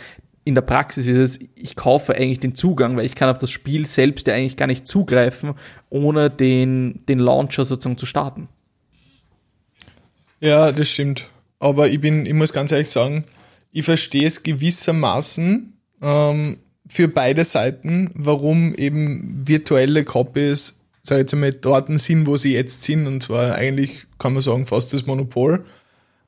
in 0.45 0.53
der 0.53 0.61
Praxis 0.61 1.07
ist 1.07 1.17
es, 1.17 1.39
ich 1.55 1.75
kaufe 1.75 2.13
eigentlich 2.13 2.41
den 2.41 2.53
Zugang, 2.53 2.95
weil 2.95 3.07
ich 3.07 3.15
kann 3.15 3.29
auf 3.29 3.39
das 3.39 3.49
Spiel 3.49 3.87
selbst 3.87 4.27
ja 4.27 4.35
eigentlich 4.35 4.55
gar 4.55 4.67
nicht 4.67 4.87
zugreifen, 4.87 5.55
ohne 5.89 6.29
den, 6.29 7.01
den 7.07 7.17
Launcher 7.17 7.65
sozusagen 7.65 7.97
zu 7.97 8.05
starten. 8.05 8.49
Ja, 10.39 10.71
das 10.71 10.89
stimmt. 10.89 11.27
Aber 11.57 11.87
ich 11.87 11.99
bin, 11.99 12.27
ich 12.27 12.33
muss 12.33 12.53
ganz 12.53 12.71
ehrlich 12.71 12.89
sagen, 12.91 13.23
ich 13.71 13.83
verstehe 13.83 14.27
es 14.27 14.43
gewissermaßen 14.43 15.73
ähm, 16.03 16.57
für 16.87 17.07
beide 17.07 17.45
Seiten, 17.45 18.11
warum 18.13 18.75
eben 18.75 19.41
virtuelle 19.47 20.03
Copies, 20.03 20.77
sag 21.03 21.17
jetzt 21.17 21.33
einmal, 21.33 21.51
dort 21.51 21.89
sind, 21.99 22.25
wo 22.25 22.37
sie 22.37 22.53
jetzt 22.53 22.81
sind, 22.83 23.07
und 23.07 23.21
zwar 23.21 23.55
eigentlich, 23.55 24.05
kann 24.19 24.33
man 24.33 24.41
sagen, 24.41 24.65
fast 24.65 24.93
das 24.93 25.05
Monopol 25.05 25.65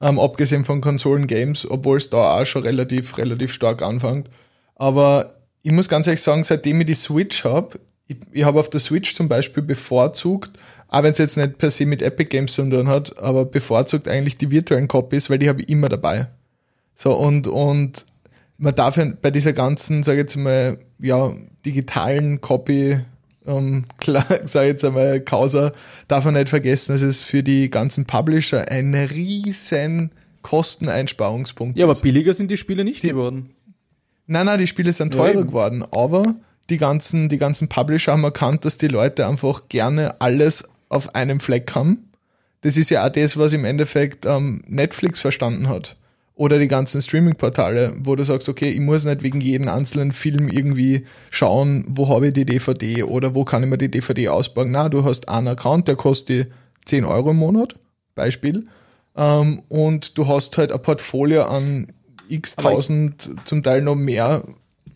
ähm, 0.01 0.19
abgesehen 0.19 0.65
von 0.65 0.81
Konsolen-Games, 0.81 1.69
obwohl 1.69 1.97
es 1.97 2.09
da 2.09 2.41
auch 2.41 2.45
schon 2.45 2.63
relativ, 2.63 3.17
relativ 3.17 3.53
stark 3.53 3.81
anfängt. 3.81 4.29
Aber 4.75 5.35
ich 5.63 5.71
muss 5.71 5.88
ganz 5.88 6.07
ehrlich 6.07 6.21
sagen, 6.21 6.43
seitdem 6.43 6.81
ich 6.81 6.88
die 6.88 6.95
Switch 6.95 7.45
habe, 7.45 7.79
ich, 8.07 8.17
ich 8.33 8.43
habe 8.43 8.59
auf 8.59 8.69
der 8.69 8.81
Switch 8.81 9.15
zum 9.15 9.29
Beispiel 9.29 9.63
bevorzugt, 9.63 10.51
auch 10.89 11.03
wenn 11.03 11.13
es 11.13 11.17
jetzt 11.17 11.38
nicht 11.38 11.57
per 11.57 11.71
se 11.71 11.85
mit 11.85 12.01
Epic 12.01 12.29
Games 12.29 12.53
zu 12.53 12.69
tun 12.69 12.89
hat, 12.89 13.17
aber 13.17 13.45
bevorzugt 13.45 14.07
eigentlich 14.07 14.38
die 14.38 14.51
virtuellen 14.51 14.88
Copies, 14.89 15.29
weil 15.29 15.39
die 15.39 15.49
habe 15.49 15.61
ich 15.61 15.69
immer 15.69 15.89
dabei. 15.89 16.27
So, 16.95 17.13
und, 17.13 17.47
und 17.47 18.05
man 18.57 18.75
darf 18.75 18.97
ja 18.97 19.11
bei 19.21 19.31
dieser 19.31 19.53
ganzen, 19.53 20.03
sage 20.03 20.19
ich 20.19 20.23
jetzt 20.23 20.35
mal, 20.35 20.77
ja, 20.99 21.33
digitalen 21.65 22.41
Copy 22.41 22.99
ähm, 23.47 23.86
klar, 23.99 24.25
sage 24.45 24.67
jetzt 24.67 24.86
einmal, 24.86 25.21
Causa, 25.21 25.71
darf 26.08 26.25
man 26.25 26.34
nicht 26.34 26.49
vergessen, 26.49 26.93
dass 26.93 27.01
es 27.01 27.21
für 27.21 27.43
die 27.43 27.69
ganzen 27.69 28.05
Publisher 28.05 28.69
ein 28.69 28.93
riesen 28.93 30.12
Kosteneinsparungspunkt 30.41 31.77
Ja, 31.77 31.86
aber 31.86 31.95
billiger 31.95 32.34
sind 32.34 32.51
die 32.51 32.58
Spiele 32.58 32.84
nicht 32.84 33.03
die, 33.03 33.10
geworden. 33.10 33.51
Nein, 34.27 34.45
nein, 34.45 34.60
die 34.60 34.67
Spiele 34.67 34.93
sind 34.93 35.13
teurer 35.13 35.39
ja, 35.39 35.41
geworden, 35.41 35.84
aber 35.91 36.36
die 36.69 36.77
ganzen, 36.77 37.29
die 37.29 37.38
ganzen 37.38 37.67
Publisher 37.67 38.13
haben 38.13 38.23
erkannt, 38.23 38.65
dass 38.65 38.77
die 38.77 38.88
Leute 38.88 39.27
einfach 39.27 39.69
gerne 39.69 40.19
alles 40.21 40.67
auf 40.89 41.15
einem 41.15 41.39
Fleck 41.39 41.73
haben. 41.75 42.12
Das 42.62 42.77
ist 42.77 42.89
ja 42.89 43.05
auch 43.05 43.12
das, 43.12 43.38
was 43.38 43.53
im 43.53 43.65
Endeffekt 43.65 44.25
ähm, 44.25 44.63
Netflix 44.67 45.19
verstanden 45.19 45.69
hat 45.69 45.95
oder 46.36 46.60
die 46.60 46.67
ganzen 46.67 47.02
Streaming-Portale, 47.02 47.93
wo 48.00 48.15
du 48.15 48.24
sagst, 48.24 48.50
okay, 48.50 48.69
ich 48.69 48.80
muss 48.82 49.06
nicht 49.06 49.24
wegen 49.24 49.39
jedem 49.39 49.69
einzelnen 49.69 50.12
Film 50.12 50.50
irgendwie 50.50 51.06
schauen, 51.32 51.86
wo 51.88 52.10
habe 52.10 52.28
ich 52.28 52.34
die 52.34 52.45
DVD 52.45 53.04
oder 53.04 53.34
wo 53.36 53.45
kann 53.45 53.63
ich 53.63 53.69
mir 53.69 53.78
die 53.78 53.89
DVD 53.89 54.28
ausbauen. 54.30 54.71
Na, 54.71 54.89
du 54.89 55.04
hast 55.06 55.30
einen 55.30 55.48
Account, 55.48 55.88
der 55.88 55.95
kostet 55.95 56.52
10 56.86 57.06
Euro 57.06 57.32
im 57.32 57.38
Monat, 57.38 57.76
Beispiel, 58.15 58.67
ähm, 59.15 59.62
und 59.69 60.17
du 60.17 60.28
hast 60.28 60.58
halt 60.58 60.71
ein 60.74 60.82
Portfolio 60.82 61.43
an 61.43 61.88
x 62.28 62.56
tausend, 62.56 63.30
zum 63.45 63.63
Teil 63.63 63.82
noch 63.82 63.95
mehr 63.95 64.43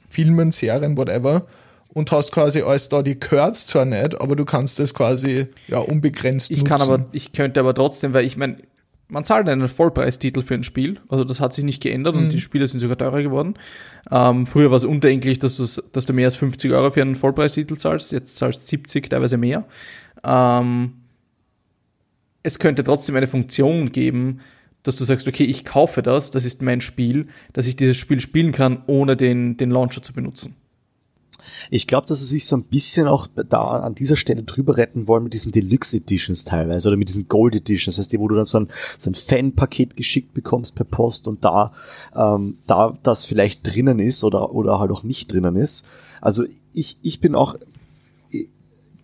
Filmen, 0.09 0.51
Serien, 0.51 0.97
whatever. 0.97 1.45
Und 1.91 2.11
hast 2.11 2.31
quasi 2.31 2.61
alles 2.61 2.89
da, 2.89 3.01
die 3.01 3.19
gehört's 3.19 3.65
zwar 3.65 3.85
nicht, 3.85 4.19
aber 4.21 4.35
du 4.35 4.45
kannst 4.45 4.77
das 4.77 4.93
quasi 4.93 5.47
ja 5.67 5.79
unbegrenzt 5.79 6.51
Ich 6.51 6.59
nutzen. 6.59 6.69
kann 6.69 6.81
aber, 6.81 7.05
ich 7.13 7.31
könnte 7.31 7.59
aber 7.59 7.73
trotzdem, 7.73 8.13
weil 8.13 8.25
ich 8.25 8.37
meine, 8.37 8.57
man 9.09 9.25
zahlt 9.25 9.49
einen 9.49 9.67
Vollpreistitel 9.67 10.41
für 10.41 10.53
ein 10.53 10.63
Spiel. 10.63 10.99
Also 11.09 11.23
das 11.23 11.39
hat 11.39 11.51
sich 11.53 11.65
nicht 11.65 11.81
geändert 11.81 12.15
und 12.15 12.29
die 12.29 12.39
Spiele 12.39 12.65
sind 12.67 12.79
sogar 12.79 12.97
teurer 12.97 13.23
geworden. 13.23 13.55
Ähm, 14.11 14.45
früher 14.45 14.69
war 14.69 14.77
es 14.77 14.85
undenklich, 14.85 15.39
dass, 15.39 15.81
dass 15.91 16.05
du 16.05 16.13
mehr 16.13 16.27
als 16.27 16.35
50 16.35 16.71
Euro 16.71 16.91
für 16.91 17.01
einen 17.01 17.15
Vollpreistitel 17.15 17.75
zahlst. 17.75 18.11
Jetzt 18.11 18.37
zahlst 18.37 18.61
du 18.61 18.67
70, 18.67 19.09
teilweise 19.09 19.37
mehr. 19.37 19.65
Ähm, 20.23 20.93
es 22.43 22.59
könnte 22.59 22.83
trotzdem 22.83 23.15
eine 23.15 23.27
Funktion 23.27 23.91
geben, 23.91 24.41
dass 24.83 24.95
du 24.95 25.03
sagst, 25.03 25.27
okay, 25.27 25.43
ich 25.43 25.65
kaufe 25.65 26.03
das, 26.03 26.31
das 26.31 26.45
ist 26.45 26.61
mein 26.61 26.79
Spiel, 26.79 27.27
dass 27.53 27.67
ich 27.67 27.75
dieses 27.75 27.97
Spiel 27.97 28.21
spielen 28.21 28.51
kann, 28.51 28.83
ohne 28.85 29.17
den, 29.17 29.57
den 29.57 29.71
Launcher 29.71 30.03
zu 30.03 30.13
benutzen. 30.13 30.55
Ich 31.69 31.87
glaube, 31.87 32.07
dass 32.07 32.19
sie 32.19 32.25
sich 32.25 32.45
so 32.45 32.55
ein 32.55 32.63
bisschen 32.63 33.07
auch 33.07 33.27
da 33.49 33.79
an 33.79 33.95
dieser 33.95 34.15
Stelle 34.15 34.43
drüber 34.43 34.77
retten 34.77 35.07
wollen 35.07 35.23
mit 35.23 35.33
diesen 35.33 35.51
Deluxe 35.51 35.97
Editions 35.97 36.43
teilweise 36.43 36.89
oder 36.89 36.97
mit 36.97 37.09
diesen 37.09 37.27
Gold 37.27 37.55
Editions, 37.55 37.97
weißt 37.97 38.13
du, 38.13 38.19
wo 38.19 38.27
du 38.27 38.35
dann 38.35 38.45
so 38.45 38.59
ein, 38.59 38.67
so 38.97 39.09
ein 39.09 39.15
Fan-Paket 39.15 39.95
geschickt 39.95 40.33
bekommst 40.33 40.75
per 40.75 40.85
Post 40.85 41.27
und 41.27 41.43
da, 41.43 41.73
ähm, 42.15 42.57
da 42.67 42.97
das 43.03 43.25
vielleicht 43.25 43.65
drinnen 43.65 43.99
ist 43.99 44.23
oder, 44.23 44.53
oder 44.53 44.79
halt 44.79 44.91
auch 44.91 45.03
nicht 45.03 45.31
drinnen 45.31 45.55
ist. 45.55 45.85
Also 46.21 46.43
ich, 46.73 46.97
ich 47.01 47.19
bin 47.19 47.35
auch, 47.35 47.55
ich, 48.29 48.47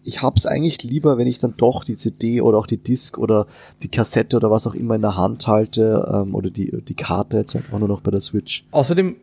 ich 0.04 0.22
hab's 0.22 0.46
eigentlich 0.46 0.84
lieber, 0.84 1.18
wenn 1.18 1.28
ich 1.28 1.40
dann 1.40 1.56
doch 1.58 1.84
die 1.84 1.98
CD 1.98 2.42
oder 2.42 2.58
auch 2.58 2.68
die 2.68 2.78
Disc 2.78 3.18
oder 3.18 3.48
die 3.84 3.90
Kassette 3.90 4.38
oder 4.38 4.52
was 4.52 4.68
auch 4.68 4.76
immer 4.76 4.96
in 4.96 5.02
der 5.02 5.18
Hand 5.18 5.48
halte 5.48 6.10
ähm, 6.14 6.36
oder 6.36 6.50
die, 6.50 6.82
die 6.82 6.96
Karte 6.96 7.38
jetzt 7.38 7.56
auch 7.56 7.80
nur 7.80 7.88
noch 7.88 8.02
bei 8.02 8.12
der 8.12 8.22
Switch. 8.22 8.66
Außerdem, 8.72 9.16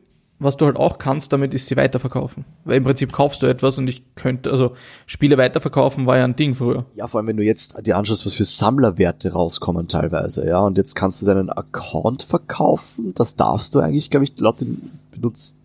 was 0.42 0.56
du 0.56 0.66
halt 0.66 0.76
auch 0.76 0.98
kannst, 0.98 1.32
damit 1.32 1.54
ist 1.54 1.66
sie 1.66 1.76
weiterverkaufen. 1.76 2.44
Weil 2.64 2.76
im 2.76 2.84
Prinzip 2.84 3.12
kaufst 3.12 3.42
du 3.42 3.46
etwas 3.46 3.78
und 3.78 3.88
ich 3.88 4.02
könnte, 4.14 4.50
also 4.50 4.72
Spiele 5.06 5.38
weiterverkaufen 5.38 6.06
war 6.06 6.16
ja 6.16 6.24
ein 6.24 6.36
Ding 6.36 6.54
früher. 6.54 6.84
Ja, 6.94 7.06
vor 7.06 7.18
allem, 7.18 7.28
wenn 7.28 7.36
du 7.36 7.44
jetzt 7.44 7.74
dir 7.86 7.96
anschaust, 7.96 8.26
was 8.26 8.34
für 8.34 8.44
Sammlerwerte 8.44 9.32
rauskommen 9.32 9.88
teilweise, 9.88 10.46
ja, 10.46 10.60
und 10.60 10.78
jetzt 10.78 10.94
kannst 10.94 11.22
du 11.22 11.26
deinen 11.26 11.50
Account 11.50 12.24
verkaufen, 12.24 13.14
das 13.14 13.36
darfst 13.36 13.74
du 13.74 13.80
eigentlich, 13.80 14.10
glaube 14.10 14.24
ich, 14.24 14.38
laut 14.38 14.60
dem 14.60 14.90
benutzt, 15.10 15.58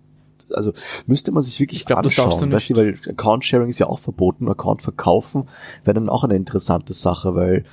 also 0.53 0.73
müsste 1.05 1.31
man 1.31 1.43
sich 1.43 1.59
wirklich 1.59 1.81
Ich 1.81 1.85
glaub, 1.85 2.01
das 2.03 2.13
anschauen, 2.13 2.49
darfst 2.49 2.69
du 2.69 2.75
weißt 2.75 2.97
du, 2.97 3.03
weil 3.03 3.11
Account-Sharing 3.13 3.69
ist 3.69 3.79
ja 3.79 3.87
auch 3.87 3.99
verboten, 3.99 4.47
Account 4.47 4.81
verkaufen 4.81 5.49
wäre 5.83 5.95
dann 5.95 6.09
auch 6.09 6.23
eine 6.23 6.35
interessante 6.35 6.93
Sache, 6.93 7.35
weil 7.35 7.65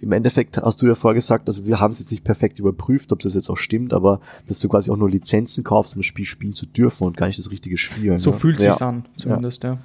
im 0.00 0.12
Endeffekt 0.12 0.56
hast 0.58 0.82
du 0.82 0.86
ja 0.86 0.94
vorgesagt, 0.94 1.48
also 1.48 1.66
wir 1.66 1.80
haben 1.80 1.90
es 1.90 1.98
jetzt 1.98 2.10
nicht 2.10 2.24
perfekt 2.24 2.58
überprüft, 2.58 3.12
ob 3.12 3.20
das 3.20 3.34
jetzt 3.34 3.48
auch 3.48 3.56
stimmt, 3.56 3.92
aber 3.92 4.20
dass 4.46 4.58
du 4.58 4.68
quasi 4.68 4.90
auch 4.90 4.96
nur 4.96 5.08
Lizenzen 5.08 5.64
kaufst, 5.64 5.94
um 5.94 6.00
das 6.00 6.06
Spiel 6.06 6.24
spielen 6.24 6.52
zu 6.52 6.66
dürfen 6.66 7.04
und 7.04 7.16
gar 7.16 7.26
nicht 7.26 7.38
das 7.38 7.50
richtige 7.50 7.78
Spielen. 7.78 8.18
So 8.18 8.30
ne? 8.30 8.36
fühlt 8.36 8.60
ja. 8.60 8.72
sich's 8.72 8.82
an, 8.82 9.06
zumindest, 9.16 9.64
ja. 9.64 9.78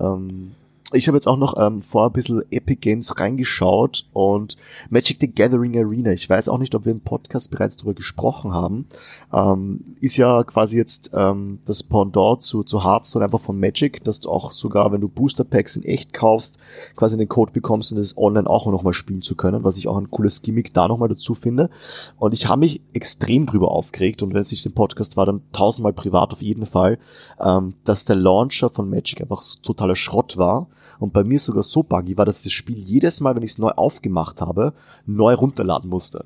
Ähm, 0.00 0.52
ich 0.94 1.08
habe 1.08 1.16
jetzt 1.16 1.26
auch 1.26 1.36
noch 1.36 1.58
ähm, 1.58 1.82
vor 1.82 2.06
ein 2.06 2.12
bisschen 2.12 2.42
Epic 2.50 2.76
Games 2.80 3.18
reingeschaut 3.18 4.06
und 4.12 4.56
Magic 4.90 5.18
the 5.20 5.28
Gathering 5.28 5.76
Arena. 5.78 6.12
Ich 6.12 6.28
weiß 6.28 6.48
auch 6.48 6.58
nicht, 6.58 6.74
ob 6.74 6.84
wir 6.84 6.92
im 6.92 7.00
Podcast 7.00 7.50
bereits 7.50 7.76
darüber 7.76 7.94
gesprochen 7.94 8.52
haben. 8.52 8.86
Ähm, 9.32 9.96
ist 10.00 10.16
ja 10.16 10.44
quasi 10.44 10.76
jetzt 10.76 11.10
ähm, 11.14 11.58
das 11.66 11.82
Pendant 11.82 12.42
zu, 12.42 12.62
zu 12.62 12.84
Hearthstone 12.84 13.24
einfach 13.24 13.40
von 13.40 13.58
Magic, 13.58 14.04
dass 14.04 14.20
du 14.20 14.30
auch 14.30 14.52
sogar, 14.52 14.92
wenn 14.92 15.00
du 15.00 15.08
Booster 15.08 15.44
Packs 15.44 15.76
in 15.76 15.84
echt 15.84 16.12
kaufst, 16.12 16.58
quasi 16.96 17.16
den 17.16 17.28
Code 17.28 17.52
bekommst, 17.52 17.92
um 17.92 17.98
das 17.98 18.16
online 18.16 18.48
auch 18.48 18.66
nochmal 18.66 18.92
spielen 18.92 19.22
zu 19.22 19.34
können, 19.34 19.64
was 19.64 19.76
ich 19.76 19.88
auch 19.88 19.96
ein 19.96 20.10
cooles 20.10 20.42
Gimmick 20.42 20.72
da 20.72 20.88
nochmal 20.88 21.08
dazu 21.08 21.34
finde. 21.34 21.70
Und 22.18 22.34
ich 22.34 22.48
habe 22.48 22.60
mich 22.60 22.80
extrem 22.92 23.46
drüber 23.46 23.70
aufgeregt 23.70 24.22
und 24.22 24.34
wenn 24.34 24.40
es 24.40 24.50
nicht 24.50 24.64
im 24.66 24.72
Podcast 24.72 25.16
war, 25.16 25.26
dann 25.26 25.42
tausendmal 25.52 25.92
privat 25.92 26.32
auf 26.32 26.42
jeden 26.42 26.66
Fall, 26.66 26.98
ähm, 27.40 27.74
dass 27.84 28.04
der 28.04 28.16
Launcher 28.16 28.70
von 28.70 28.88
Magic 28.88 29.20
einfach 29.20 29.42
so 29.42 29.58
totaler 29.60 29.96
Schrott 29.96 30.36
war 30.36 30.68
und 30.98 31.12
bei 31.12 31.24
mir 31.24 31.38
sogar 31.38 31.62
so 31.62 31.82
buggy 31.82 32.16
war, 32.16 32.24
dass 32.24 32.38
ich 32.38 32.44
das 32.44 32.52
Spiel 32.52 32.76
jedes 32.76 33.20
Mal, 33.20 33.34
wenn 33.36 33.42
ich 33.42 33.52
es 33.52 33.58
neu 33.58 33.70
aufgemacht 33.70 34.40
habe, 34.40 34.72
neu 35.06 35.34
runterladen 35.34 35.90
musste. 35.90 36.24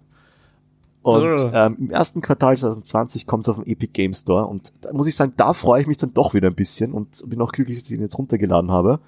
Und 1.03 1.23
Oh. 1.40 1.51
ähm, 1.55 1.77
im 1.79 1.90
ersten 1.90 2.21
Quartal 2.21 2.57
2020 2.59 3.27
kommt 3.27 3.44
es 3.44 3.49
auf 3.49 3.57
den 3.57 3.66
Epic 3.66 3.92
Game 3.92 4.14
Store 4.14 4.47
und 4.47 4.73
da 4.83 4.92
muss 4.92 5.07
ich 5.07 5.14
sagen, 5.16 5.33
da 5.37 5.53
freue 5.55 5.81
ich 5.81 5.87
mich 5.87 5.97
dann 5.97 6.12
doch 6.12 6.35
wieder 6.35 6.49
ein 6.49 6.55
bisschen 6.55 6.92
und 6.92 7.09
bin 7.29 7.40
auch 7.40 7.53
glücklich, 7.53 7.79
dass 7.79 7.90
ich 7.90 7.97
ihn 7.97 8.03
jetzt 8.03 8.18
runtergeladen 8.18 8.71
habe. 8.71 8.99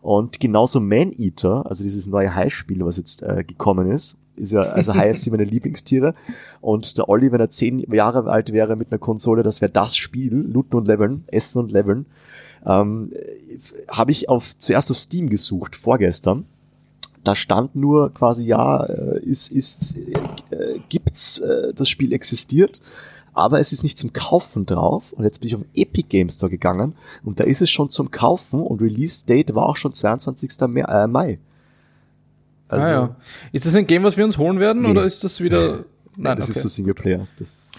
Und 0.00 0.38
genauso 0.38 0.78
Man 0.78 1.12
Eater, 1.18 1.66
also 1.66 1.82
dieses 1.82 2.06
neue 2.06 2.32
Hai-Spiel, 2.34 2.84
was 2.84 2.98
jetzt 2.98 3.22
äh, 3.22 3.42
gekommen 3.44 3.90
ist, 3.90 4.16
ist 4.36 4.52
ja, 4.52 4.60
also 4.60 4.94
Haie 4.94 5.12
sind 5.14 5.32
meine 5.32 5.42
Lieblingstiere. 5.44 6.14
Und 6.60 6.96
der 6.96 7.08
Olli, 7.08 7.32
wenn 7.32 7.40
er 7.40 7.50
zehn 7.50 7.80
Jahre 7.92 8.30
alt 8.30 8.52
wäre 8.52 8.76
mit 8.76 8.92
einer 8.92 9.00
Konsole, 9.00 9.42
das 9.42 9.60
wäre 9.60 9.72
das 9.72 9.96
Spiel, 9.96 10.34
Looten 10.34 10.76
und 10.76 10.86
Leveln, 10.86 11.24
Essen 11.26 11.58
und 11.58 11.72
Leveln. 11.72 12.06
Ähm, 12.66 13.12
habe 13.88 14.10
ich 14.10 14.28
auf 14.28 14.56
zuerst 14.58 14.90
auf 14.90 14.98
Steam 14.98 15.28
gesucht, 15.28 15.76
vorgestern. 15.76 16.44
Da 17.24 17.34
stand 17.34 17.74
nur 17.74 18.12
quasi, 18.14 18.44
ja, 18.44 18.84
äh, 18.84 19.20
ist, 19.20 19.50
ist, 19.50 19.96
äh, 19.96 20.78
gibt's, 20.88 21.38
äh, 21.38 21.74
das 21.74 21.88
Spiel 21.88 22.12
existiert, 22.12 22.80
aber 23.34 23.60
es 23.60 23.72
ist 23.72 23.82
nicht 23.82 23.98
zum 23.98 24.12
Kaufen 24.12 24.66
drauf. 24.66 25.12
Und 25.12 25.24
jetzt 25.24 25.40
bin 25.40 25.48
ich 25.48 25.54
auf 25.54 25.62
den 25.62 25.70
Epic 25.74 26.08
Games 26.08 26.36
Store 26.36 26.50
gegangen 26.50 26.94
und 27.24 27.40
da 27.40 27.44
ist 27.44 27.60
es 27.60 27.70
schon 27.70 27.90
zum 27.90 28.10
Kaufen 28.10 28.62
und 28.62 28.80
Release 28.80 29.26
Date 29.26 29.54
war 29.54 29.66
auch 29.66 29.76
schon 29.76 29.92
22. 29.92 30.50
Mai. 30.68 30.80
Äh, 30.80 31.06
Mai. 31.06 31.38
Also, 32.68 32.88
ah, 32.88 32.92
ja. 32.92 33.16
Ist 33.52 33.66
das 33.66 33.74
ein 33.74 33.86
Game, 33.86 34.02
was 34.02 34.16
wir 34.16 34.24
uns 34.24 34.38
holen 34.38 34.60
werden 34.60 34.82
Nee. 34.82 34.90
oder 34.90 35.04
ist 35.04 35.24
das 35.24 35.40
wieder. 35.40 35.84
Nein, 36.16 36.36
das 36.36 36.46
okay. 36.48 36.56
ist 36.56 36.64
der 36.64 36.70
Singleplayer. 36.70 37.26
Das, 37.38 37.72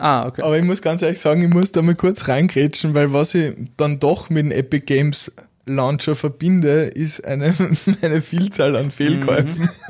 ah, 0.00 0.26
okay. 0.26 0.42
Aber 0.42 0.58
ich 0.58 0.64
muss 0.64 0.82
ganz 0.82 1.02
ehrlich 1.02 1.20
sagen, 1.20 1.42
ich 1.42 1.52
muss 1.52 1.72
da 1.72 1.82
mal 1.82 1.94
kurz 1.94 2.28
reingrätschen, 2.28 2.94
weil 2.94 3.12
was 3.12 3.34
ich 3.34 3.54
dann 3.76 3.98
doch 3.98 4.30
mit 4.30 4.46
dem 4.46 4.52
Epic 4.52 4.86
Games 4.86 5.30
Launcher 5.66 6.16
verbinde, 6.16 6.84
ist 6.86 7.24
eine, 7.24 7.54
eine 8.02 8.20
Vielzahl 8.20 8.76
an 8.76 8.90
Fehlkäufen. 8.90 9.70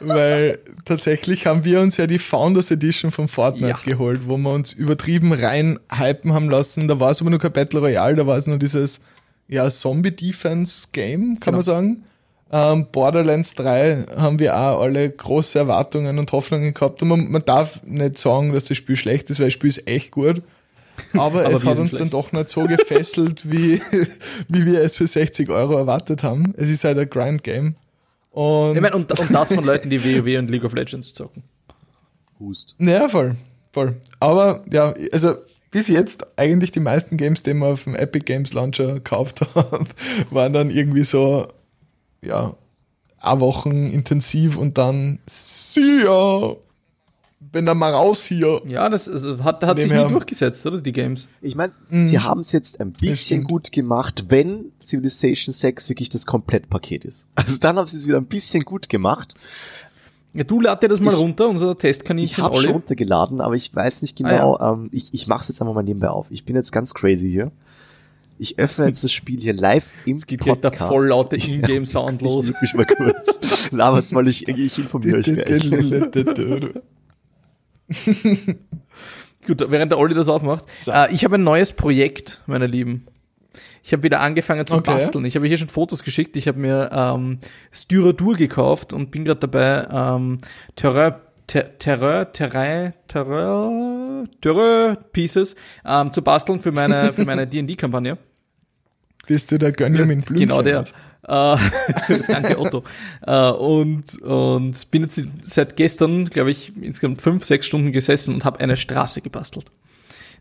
weil 0.00 0.58
tatsächlich 0.84 1.46
haben 1.46 1.64
wir 1.64 1.80
uns 1.80 1.96
ja 1.96 2.06
die 2.06 2.18
Founders 2.18 2.70
Edition 2.70 3.10
von 3.10 3.28
Fortnite 3.28 3.68
Ja. 3.68 3.78
geholt, 3.84 4.26
wo 4.26 4.36
wir 4.36 4.52
uns 4.52 4.72
übertrieben 4.72 5.32
rein 5.32 5.78
hypen 5.90 6.32
haben 6.34 6.50
lassen. 6.50 6.86
Da 6.88 7.00
war 7.00 7.10
es 7.10 7.20
aber 7.20 7.30
nur 7.30 7.38
kein 7.38 7.52
Battle 7.52 7.80
Royale, 7.80 8.14
da 8.14 8.26
war 8.26 8.36
es 8.36 8.46
nur 8.46 8.58
dieses 8.58 9.00
ja, 9.48 9.68
Zombie-Defense-Game, 9.70 11.40
kann 11.40 11.54
man 11.54 11.62
sagen. 11.62 12.04
Ähm, 12.52 12.86
Borderlands 12.92 13.54
3 13.54 14.06
haben 14.16 14.38
wir 14.38 14.56
auch 14.56 14.80
alle 14.80 15.10
große 15.10 15.58
Erwartungen 15.58 16.18
und 16.18 16.30
Hoffnungen 16.32 16.74
gehabt. 16.74 17.02
Und 17.02 17.08
man, 17.08 17.30
man 17.30 17.44
darf 17.44 17.82
nicht 17.84 18.18
sagen, 18.18 18.52
dass 18.52 18.66
das 18.66 18.76
Spiel 18.76 18.96
schlecht 18.96 19.30
ist, 19.30 19.40
weil 19.40 19.46
das 19.46 19.54
Spiel 19.54 19.70
ist 19.70 19.88
echt 19.88 20.12
gut. 20.12 20.42
Aber, 21.12 21.40
Aber 21.44 21.54
es 21.54 21.64
hat 21.64 21.78
uns 21.78 21.92
dann 21.92 21.98
schlecht. 21.98 22.14
doch 22.14 22.32
nicht 22.32 22.48
so 22.48 22.64
gefesselt, 22.64 23.50
wie, 23.50 23.82
wie 24.48 24.66
wir 24.66 24.80
es 24.80 24.96
für 24.96 25.06
60 25.06 25.48
Euro 25.50 25.76
erwartet 25.76 26.22
haben. 26.22 26.54
Es 26.56 26.68
ist 26.68 26.84
halt 26.84 26.98
ein 26.98 27.10
Grind-Game. 27.10 27.74
Und 28.30 28.76
Ich 28.76 28.82
meine, 28.82 28.94
und, 28.94 29.10
und 29.18 29.30
das 29.32 29.52
von 29.52 29.64
Leuten, 29.64 29.90
die 29.90 30.04
WoW 30.04 30.38
und 30.38 30.50
League 30.50 30.64
of 30.64 30.74
Legends 30.74 31.12
zocken. 31.12 31.42
Hust. 32.38 32.74
Ja, 32.78 33.08
voll, 33.08 33.34
voll. 33.72 33.96
Aber 34.20 34.62
ja, 34.70 34.94
also 35.10 35.34
bis 35.70 35.88
jetzt 35.88 36.26
eigentlich 36.36 36.70
die 36.70 36.80
meisten 36.80 37.16
Games, 37.16 37.42
die 37.42 37.54
man 37.54 37.72
auf 37.72 37.84
dem 37.84 37.94
Epic 37.94 38.24
Games 38.24 38.52
Launcher 38.52 38.94
gekauft 38.94 39.40
habe, 39.54 39.86
waren 40.30 40.52
dann 40.52 40.70
irgendwie 40.70 41.04
so, 41.04 41.48
ja, 42.26 42.54
eine 43.20 43.40
Wochen 43.40 43.86
intensiv 43.86 44.56
und 44.56 44.78
dann, 44.78 45.18
see 45.26 46.02
ya, 46.04 46.54
bin 47.40 47.66
dann 47.66 47.78
mal 47.78 47.92
raus 47.92 48.24
hier. 48.24 48.60
Ja, 48.66 48.88
das 48.88 49.08
also, 49.08 49.42
hat, 49.44 49.62
hat 49.64 49.78
sich 49.80 49.90
nie 49.90 50.08
durchgesetzt, 50.08 50.64
oder? 50.66 50.80
Die 50.80 50.92
Games. 50.92 51.26
Ich 51.40 51.54
meine, 51.54 51.72
Mhm. 51.88 52.06
sie 52.08 52.18
haben 52.20 52.40
es 52.40 52.52
jetzt 52.52 52.80
ein 52.80 52.92
bisschen 52.92 53.44
gut 53.44 53.72
gemacht, 53.72 54.26
wenn 54.28 54.72
Civilization 54.80 55.52
6 55.52 55.88
wirklich 55.88 56.08
das 56.08 56.26
Komplettpaket 56.26 57.04
ist. 57.04 57.28
Also 57.36 57.58
dann 57.58 57.76
haben 57.76 57.86
sie 57.86 57.96
es 57.98 58.06
wieder 58.06 58.18
ein 58.18 58.26
bisschen 58.26 58.64
gut 58.64 58.88
gemacht. 58.88 59.34
Ja, 60.34 60.44
du 60.44 60.60
lad 60.60 60.82
dir 60.82 60.88
das 60.88 61.00
mal 61.00 61.14
Ich- 61.14 61.18
runter, 61.20 61.48
unser 61.48 61.72
Ich 61.72 61.78
Testkaninchen 61.78 62.44
habe 62.44 62.56
schon 62.60 62.72
runtergeladen, 62.72 63.40
aber 63.40 63.54
ich 63.54 63.74
weiß 63.74 64.02
nicht 64.02 64.22
Ah, 64.22 64.28
genau. 64.28 64.60
ähm, 64.60 64.88
ich 64.92 65.14
ich 65.14 65.26
mache 65.26 65.40
es 65.42 65.48
jetzt 65.48 65.62
einfach 65.62 65.74
mal 65.74 65.82
nebenbei 65.82 66.08
auf. 66.10 66.26
Ich 66.30 66.44
bin 66.44 66.56
jetzt 66.56 66.72
ganz 66.72 66.92
crazy 66.92 67.30
hier. 67.30 67.52
Ich 68.38 68.58
öffne 68.58 68.86
jetzt 68.86 69.02
das 69.02 69.12
Spiel 69.12 69.40
hier 69.40 69.54
live 69.54 69.86
im 70.04 70.16
Es 70.16 70.26
geht 70.26 70.40
gleich 70.40 70.58
der 70.60 70.70
Podcast. 70.70 70.90
voll 70.92 71.06
laute 71.08 71.36
Ingame-Sound 71.42 72.16
Ich 72.16 72.20
los. 72.22 72.52
mich 72.60 72.74
mal 72.74 72.84
kurz. 72.86 73.70
Labert's 73.70 74.12
mal, 74.12 74.26
ich, 74.28 74.46
ich 74.48 74.78
informiere 74.78 75.18
euch 75.18 75.24
gleich. 75.24 75.70
Gut, 79.46 79.64
während 79.70 79.92
der 79.92 79.98
Olli 79.98 80.14
das 80.14 80.28
aufmacht. 80.28 80.64
Äh, 80.86 81.14
ich 81.14 81.24
habe 81.24 81.36
ein 81.36 81.44
neues 81.44 81.72
Projekt, 81.72 82.42
meine 82.46 82.66
Lieben. 82.66 83.06
Ich 83.82 83.92
habe 83.92 84.02
wieder 84.02 84.20
angefangen 84.20 84.66
zu 84.66 84.74
Okay. 84.74 84.90
basteln. 84.94 85.24
Ich 85.24 85.36
habe 85.36 85.46
hier 85.46 85.56
schon 85.56 85.68
Fotos 85.68 86.02
geschickt. 86.02 86.36
Ich 86.36 86.48
habe 86.48 86.58
mir 86.58 86.90
ähm, 86.92 87.38
Styradur 87.72 88.34
gekauft 88.36 88.92
und 88.92 89.12
bin 89.12 89.24
gerade 89.24 89.40
dabei, 89.40 89.86
ähm, 89.90 90.38
Terrain, 90.74 91.14
Ter- 91.46 91.78
Terrain, 91.78 92.26
Terrain, 92.32 92.92
Terrain 93.06 93.95
Pieces 95.12 95.56
ähm, 95.84 96.12
zu 96.12 96.22
basteln 96.22 96.60
für 96.60 96.72
meine, 96.72 97.12
für 97.12 97.24
meine 97.24 97.46
D&D-Kampagne. 97.46 98.18
Bist 99.26 99.50
du 99.50 99.58
der 99.58 99.72
Gönjamin 99.72 100.20
Blümchen? 100.20 100.48
Genau 100.48 100.62
der. 100.62 100.84
Äh, 101.26 101.56
danke 102.28 102.58
Otto. 102.58 102.84
Äh, 103.26 103.50
und, 103.50 104.22
und 104.22 104.90
bin 104.90 105.02
jetzt 105.02 105.20
seit 105.42 105.76
gestern, 105.76 106.26
glaube 106.26 106.50
ich, 106.50 106.72
insgesamt 106.80 107.20
fünf, 107.20 107.44
sechs 107.44 107.66
Stunden 107.66 107.92
gesessen 107.92 108.34
und 108.34 108.44
habe 108.44 108.60
eine 108.60 108.76
Straße 108.76 109.20
gebastelt. 109.20 109.66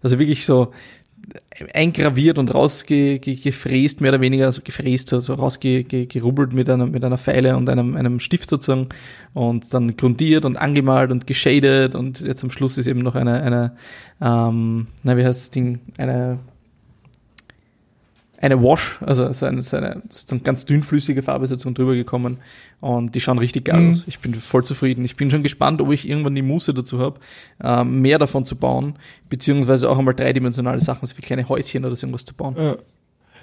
Also 0.04 0.20
wirklich 0.20 0.46
so, 0.46 0.74
eingraviert 1.74 2.38
und 2.38 2.54
rausgefräst, 2.54 4.02
mehr 4.02 4.12
oder 4.12 4.22
weniger, 4.22 4.46
also 4.46 4.62
gefräst, 4.64 5.14
also 5.14 5.34
rausgerubbelt 5.34 6.54
mit 6.54 6.70
einer, 6.70 6.86
mit 6.86 7.04
einer 7.04 7.18
Pfeile 7.18 7.58
und 7.58 7.70
einem, 7.70 7.96
einem 7.96 8.20
Stift 8.20 8.50
sozusagen 8.50 8.90
und 9.34 9.74
dann 9.74 9.96
grundiert 9.98 10.46
und 10.46 10.58
angemalt 10.58 11.12
und 11.12 11.28
geschadet 11.28 11.96
und 11.96 12.22
jetzt 12.22 12.44
am 12.44 12.50
Schluss 12.50 12.78
ist 12.78 12.88
eben 12.88 13.00
noch 13.00 13.16
eine, 13.16 13.42
eine 13.42 13.76
ähm, 14.22 14.88
na, 15.04 15.18
wie 15.18 15.26
heißt 15.26 15.42
das 15.42 15.52
Ding, 15.52 15.80
eine 15.98 16.40
eine 18.38 18.62
Wash, 18.62 18.98
also 19.02 19.32
so 19.34 19.46
eine, 19.46 19.62
so 19.62 19.78
eine 19.78 20.02
sozusagen 20.10 20.44
ganz 20.44 20.66
dünnflüssige 20.66 21.24
Farbe 21.24 21.48
sozusagen 21.48 21.76
drüber 21.76 21.96
gekommen 21.96 22.38
und 22.82 23.16
die 23.16 23.22
schauen 23.22 23.38
richtig 23.38 23.66
geil 23.66 23.82
mhm. 23.82 23.92
aus. 23.92 24.04
Ich 24.08 24.20
bin 24.20 24.34
voll 24.36 24.64
zufrieden. 24.64 25.06
Ich 25.06 25.16
bin 25.16 25.32
schon 25.32 25.44
gespannt, 25.44 25.82
ob 25.82 25.92
ich 25.92 26.08
irgendwann 26.08 26.36
die 26.36 26.42
Muße 26.42 26.74
dazu 26.74 27.00
habe, 27.00 27.20
ähm, 27.64 28.02
mehr 28.02 28.20
davon 28.20 28.46
zu 28.46 28.56
bauen, 28.56 28.96
beziehungsweise 29.30 29.90
auch 29.90 29.98
einmal 29.98 30.16
dreidimensionale 30.16 30.82
Sachen, 30.82 31.06
so 31.06 31.18
wie 31.18 31.22
kleine 31.22 31.48
Häuschen 31.48 31.86
oder 31.86 31.96
so 31.96 32.06
irgendwas 32.06 32.26
zu 32.26 32.34
bauen. 32.34 32.56
Ja. 32.58 32.76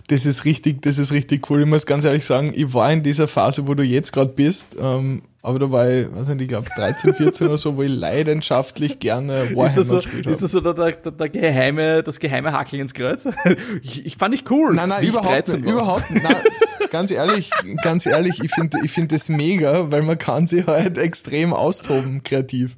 Das 0.08 0.26
ist 0.26 0.44
richtig, 0.44 0.82
das 0.82 0.98
ist 0.98 1.12
richtig 1.12 1.48
cool. 1.50 1.60
Ich 1.60 1.66
muss 1.66 1.86
ganz 1.86 2.04
ehrlich 2.04 2.24
sagen, 2.24 2.52
ich 2.54 2.74
war 2.74 2.92
in 2.92 3.02
dieser 3.02 3.28
Phase, 3.28 3.66
wo 3.66 3.74
du 3.74 3.82
jetzt 3.82 4.12
gerade 4.12 4.32
bist, 4.32 4.68
ähm, 4.78 5.22
aber 5.44 5.58
da 5.58 5.70
war 5.72 5.90
ich, 5.90 6.12
weiß 6.12 6.28
nicht, 6.28 6.42
ich 6.42 6.48
glaube 6.48 6.68
13, 6.76 7.14
14 7.14 7.46
oder 7.48 7.58
so, 7.58 7.76
wo 7.76 7.82
ich 7.82 7.92
leidenschaftlich 7.92 9.00
gerne 9.00 9.32
Warhammer 9.32 9.64
ist 9.64 9.76
das 9.76 9.88
so, 9.88 9.96
gespielt 9.96 10.24
habe. 10.26 10.30
Ist 10.30 10.42
das 10.42 10.52
so 10.52 10.60
der, 10.60 10.74
der, 10.74 10.92
der, 11.10 11.28
geheime, 11.28 12.02
das 12.02 12.20
geheime 12.20 12.52
Hackeln 12.52 12.80
ins 12.80 12.94
Kreuz? 12.94 13.28
Ich, 13.82 14.06
ich 14.06 14.16
fand 14.16 14.34
ich 14.34 14.48
cool. 14.50 14.74
Nein, 14.74 14.88
nein, 14.88 15.04
überhaupt 15.04 15.48
nicht, 15.48 15.64
überhaupt 15.64 16.10
nicht. 16.10 16.22
Nein, 16.22 16.42
ganz 16.90 17.10
ehrlich, 17.10 17.50
ganz 17.82 18.06
ehrlich, 18.06 18.40
ich 18.42 18.54
finde 18.54 18.78
ich 18.84 18.92
finde 18.92 19.16
das 19.16 19.28
mega, 19.28 19.90
weil 19.90 20.02
man 20.02 20.18
kann 20.18 20.46
sich 20.46 20.66
halt 20.66 20.98
extrem 20.98 21.52
austoben, 21.52 22.22
kreativ. 22.22 22.76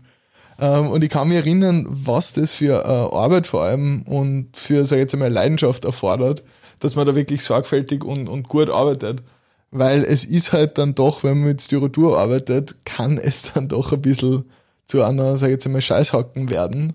Ähm, 0.59 0.89
und 0.89 1.05
ich 1.05 1.11
kann 1.11 1.29
mich 1.29 1.37
erinnern, 1.37 1.87
was 1.89 2.33
das 2.33 2.55
für 2.55 2.83
äh, 2.85 3.15
Arbeit 3.15 3.47
vor 3.47 3.63
allem 3.63 4.03
und 4.03 4.57
für, 4.57 4.87
sag 4.87 4.97
ich 4.97 5.03
jetzt 5.03 5.15
einmal, 5.15 5.31
Leidenschaft 5.31 5.85
erfordert, 5.85 6.43
dass 6.85 6.97
man 6.97 7.07
da 7.07 7.15
wirklich 7.15 7.43
sorgfältig 7.43 8.05
und, 8.05 8.29
und 8.29 8.47
gut 8.47 8.69
arbeitet. 8.69 9.23
Weil 9.71 10.05
es 10.05 10.23
ist 10.23 10.53
halt 10.53 10.77
dann 10.77 10.95
doch, 10.95 11.25
wenn 11.25 11.39
man 11.39 11.49
mit 11.49 11.63
Styrodur 11.63 12.19
arbeitet, 12.19 12.75
kann 12.85 13.17
es 13.17 13.51
dann 13.55 13.69
doch 13.69 13.93
ein 13.93 14.03
bisschen 14.03 14.45
zu 14.87 15.03
einer, 15.03 15.39
sag 15.39 15.47
ich 15.47 15.53
jetzt 15.53 15.65
einmal, 15.65 15.81
Scheißhacken 15.81 16.51
werden, 16.51 16.93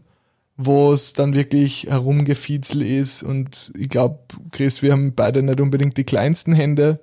wo 0.58 0.94
es 0.94 1.14
dann 1.14 1.34
wirklich 1.34 1.88
herumgefietzel 1.90 2.84
ist. 2.84 3.24
Und 3.24 3.72
ich 3.76 3.90
glaube, 3.90 4.20
Chris, 4.52 4.84
wir 4.84 4.92
haben 4.92 5.16
beide 5.16 5.42
nicht 5.42 5.60
unbedingt 5.60 5.98
die 5.98 6.04
kleinsten 6.04 6.54
Hände 6.54 7.00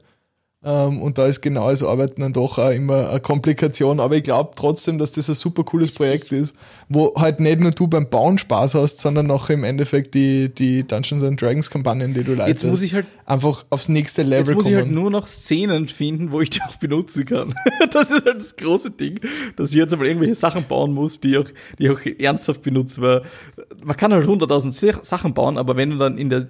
und 0.62 1.16
da 1.16 1.26
ist 1.26 1.42
genau 1.42 1.70
das 1.70 1.82
Arbeiten 1.82 2.22
dann 2.22 2.32
doch 2.32 2.58
auch 2.58 2.70
immer 2.70 3.10
eine 3.10 3.20
Komplikation. 3.20 4.00
Aber 4.00 4.16
ich 4.16 4.24
glaube 4.24 4.50
trotzdem, 4.56 4.98
dass 4.98 5.12
das 5.12 5.28
ein 5.28 5.36
super 5.36 5.62
cooles 5.62 5.92
Projekt 5.92 6.32
ist, 6.32 6.56
wo 6.88 7.14
halt 7.14 7.38
nicht 7.38 7.60
nur 7.60 7.70
du 7.70 7.86
beim 7.86 8.08
Bauen 8.08 8.36
Spaß 8.38 8.74
hast, 8.74 9.00
sondern 9.00 9.30
auch 9.30 9.48
im 9.48 9.62
Endeffekt 9.62 10.14
die, 10.14 10.52
die 10.52 10.84
Dungeons 10.84 11.22
and 11.22 11.40
Dragons 11.40 11.70
Kampagnen, 11.70 12.14
die 12.14 12.24
du 12.24 12.32
leitest, 12.32 12.48
jetzt 12.48 12.70
muss 12.70 12.82
ich 12.82 12.94
halt, 12.94 13.06
einfach 13.26 13.64
aufs 13.70 13.88
nächste 13.88 14.22
Level 14.22 14.38
kommen. 14.38 14.48
Jetzt 14.48 14.56
muss 14.56 14.64
kommen. 14.64 14.76
ich 14.76 14.82
halt 14.82 14.92
nur 14.92 15.10
noch 15.10 15.26
Szenen 15.28 15.86
finden, 15.86 16.32
wo 16.32 16.40
ich 16.40 16.50
die 16.50 16.62
auch 16.62 16.76
benutzen 16.76 17.26
kann. 17.26 17.54
das 17.92 18.10
ist 18.10 18.24
halt 18.24 18.40
das 18.40 18.56
große 18.56 18.90
Ding, 18.90 19.20
dass 19.54 19.70
ich 19.70 19.76
jetzt 19.76 19.92
einmal 19.92 20.08
irgendwelche 20.08 20.34
Sachen 20.34 20.64
bauen 20.66 20.92
muss, 20.92 21.20
die 21.20 21.36
auch, 21.38 21.48
die 21.78 21.90
auch 21.90 22.00
ernsthaft 22.18 22.62
benutze, 22.62 23.00
weil 23.02 23.22
man 23.84 23.96
kann 23.96 24.12
halt 24.12 24.26
hunderttausend 24.26 24.74
Sachen 24.74 25.34
bauen, 25.34 25.58
aber 25.58 25.76
wenn 25.76 25.90
du 25.90 25.96
dann 25.96 26.18
in 26.18 26.28
der 26.28 26.48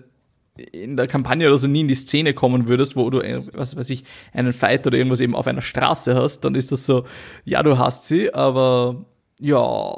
in 0.72 0.96
der 0.96 1.06
Kampagne 1.06 1.46
oder 1.46 1.58
so 1.58 1.66
nie 1.66 1.82
in 1.82 1.88
die 1.88 1.94
Szene 1.94 2.34
kommen 2.34 2.68
würdest, 2.68 2.96
wo 2.96 3.08
du, 3.10 3.20
äh, 3.20 3.42
was 3.52 3.76
weiß 3.76 3.90
ich, 3.90 4.04
einen 4.32 4.52
Fight 4.52 4.86
oder 4.86 4.96
irgendwas 4.96 5.20
eben 5.20 5.34
auf 5.34 5.46
einer 5.46 5.62
Straße 5.62 6.14
hast, 6.14 6.40
dann 6.44 6.54
ist 6.54 6.72
das 6.72 6.86
so, 6.86 7.04
ja, 7.44 7.62
du 7.62 7.78
hast 7.78 8.04
sie, 8.04 8.32
aber 8.32 9.04
ja. 9.40 9.96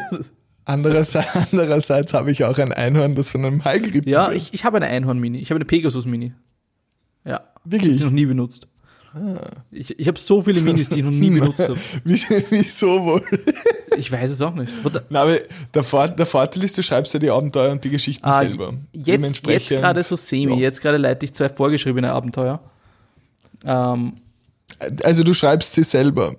Andererseits, 0.64 1.28
andererseits 1.52 2.12
habe 2.12 2.32
ich 2.32 2.44
auch 2.44 2.58
ein 2.58 2.72
Einhorn, 2.72 3.14
das 3.14 3.30
von 3.30 3.44
einem 3.44 3.64
Hai 3.64 3.78
geritten 3.78 4.08
Ja, 4.08 4.32
ich, 4.32 4.52
ich 4.52 4.64
habe 4.64 4.78
eine 4.78 4.86
Einhorn-Mini. 4.86 5.38
Ich 5.38 5.50
habe 5.50 5.58
eine 5.58 5.64
Pegasus-Mini. 5.64 6.32
Ja. 7.24 7.40
Wirklich? 7.64 7.94
Ich 7.94 8.00
noch 8.00 8.10
nie 8.10 8.26
benutzt. 8.26 8.66
Ich, 9.70 9.98
ich 9.98 10.08
habe 10.08 10.18
so 10.18 10.42
viele 10.42 10.60
Minis, 10.60 10.88
die 10.88 10.98
ich 10.98 11.04
noch 11.04 11.10
nie 11.10 11.30
benutzt 11.38 11.60
habe. 11.60 11.78
Wieso 12.04 13.04
wohl? 13.04 13.22
Ich 13.96 14.10
weiß 14.12 14.30
es 14.30 14.42
auch 14.42 14.54
nicht. 14.54 14.72
Na, 15.08 15.22
aber 15.22 15.38
der, 15.74 15.82
Vor 15.82 16.08
der 16.08 16.26
Vorteil 16.26 16.64
ist, 16.64 16.76
du 16.78 16.82
schreibst 16.82 17.12
ja 17.14 17.20
die 17.20 17.30
Abenteuer 17.30 17.72
und 17.72 17.84
die 17.84 17.90
Geschichten 17.90 18.24
ah, 18.24 18.40
selber. 18.40 18.74
Jetzt, 18.92 19.46
jetzt 19.46 19.68
gerade 19.70 20.02
so 20.02 20.16
semi. 20.16 20.54
Ja. 20.54 20.60
Jetzt 20.60 20.80
gerade 20.82 20.96
leite 20.96 21.24
ich 21.24 21.34
zwei 21.34 21.48
vorgeschriebene 21.48 22.12
Abenteuer. 22.12 22.60
Ähm, 23.64 24.14
also 25.02 25.24
du 25.24 25.34
schreibst 25.34 25.74
sie 25.74 25.82
selber. 25.82 26.36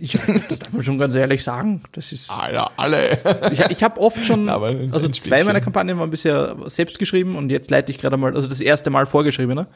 Ich, 0.00 0.18
das 0.48 0.58
darf 0.58 0.72
man 0.72 0.82
schon 0.82 0.98
ganz 0.98 1.14
ehrlich 1.14 1.44
sagen. 1.44 1.82
Das 1.92 2.10
ist. 2.10 2.30
Ah 2.30 2.50
ja, 2.52 2.70
alle. 2.76 3.18
ich 3.52 3.60
ich 3.60 3.82
habe 3.82 4.00
oft 4.00 4.24
schon, 4.24 4.48
also 4.92 5.08
zwei 5.08 5.44
meiner 5.44 5.60
Kampagnen 5.60 5.98
waren 5.98 6.10
bisher 6.10 6.56
selbst 6.66 6.98
geschrieben 6.98 7.36
und 7.36 7.50
jetzt 7.50 7.70
leite 7.70 7.92
ich 7.92 7.98
gerade 7.98 8.16
mal, 8.16 8.34
also 8.34 8.48
das 8.48 8.60
erste 8.60 8.90
Mal 8.90 9.06
vorgeschriebene. 9.06 9.68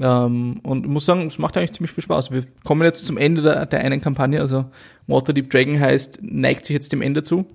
Ähm, 0.00 0.60
und 0.62 0.86
muss 0.86 1.06
sagen, 1.06 1.26
es 1.26 1.38
macht 1.38 1.56
eigentlich 1.56 1.72
ziemlich 1.72 1.92
viel 1.92 2.04
Spaß. 2.04 2.30
Wir 2.30 2.44
kommen 2.64 2.82
jetzt 2.82 3.06
zum 3.06 3.16
Ende 3.16 3.42
der, 3.42 3.66
der 3.66 3.80
einen 3.80 4.00
Kampagne, 4.00 4.40
also 4.40 4.66
Waterdeep 5.06 5.50
Dragon 5.50 5.80
heißt, 5.80 6.20
neigt 6.22 6.66
sich 6.66 6.74
jetzt 6.74 6.92
dem 6.92 7.02
Ende 7.02 7.22
zu. 7.22 7.46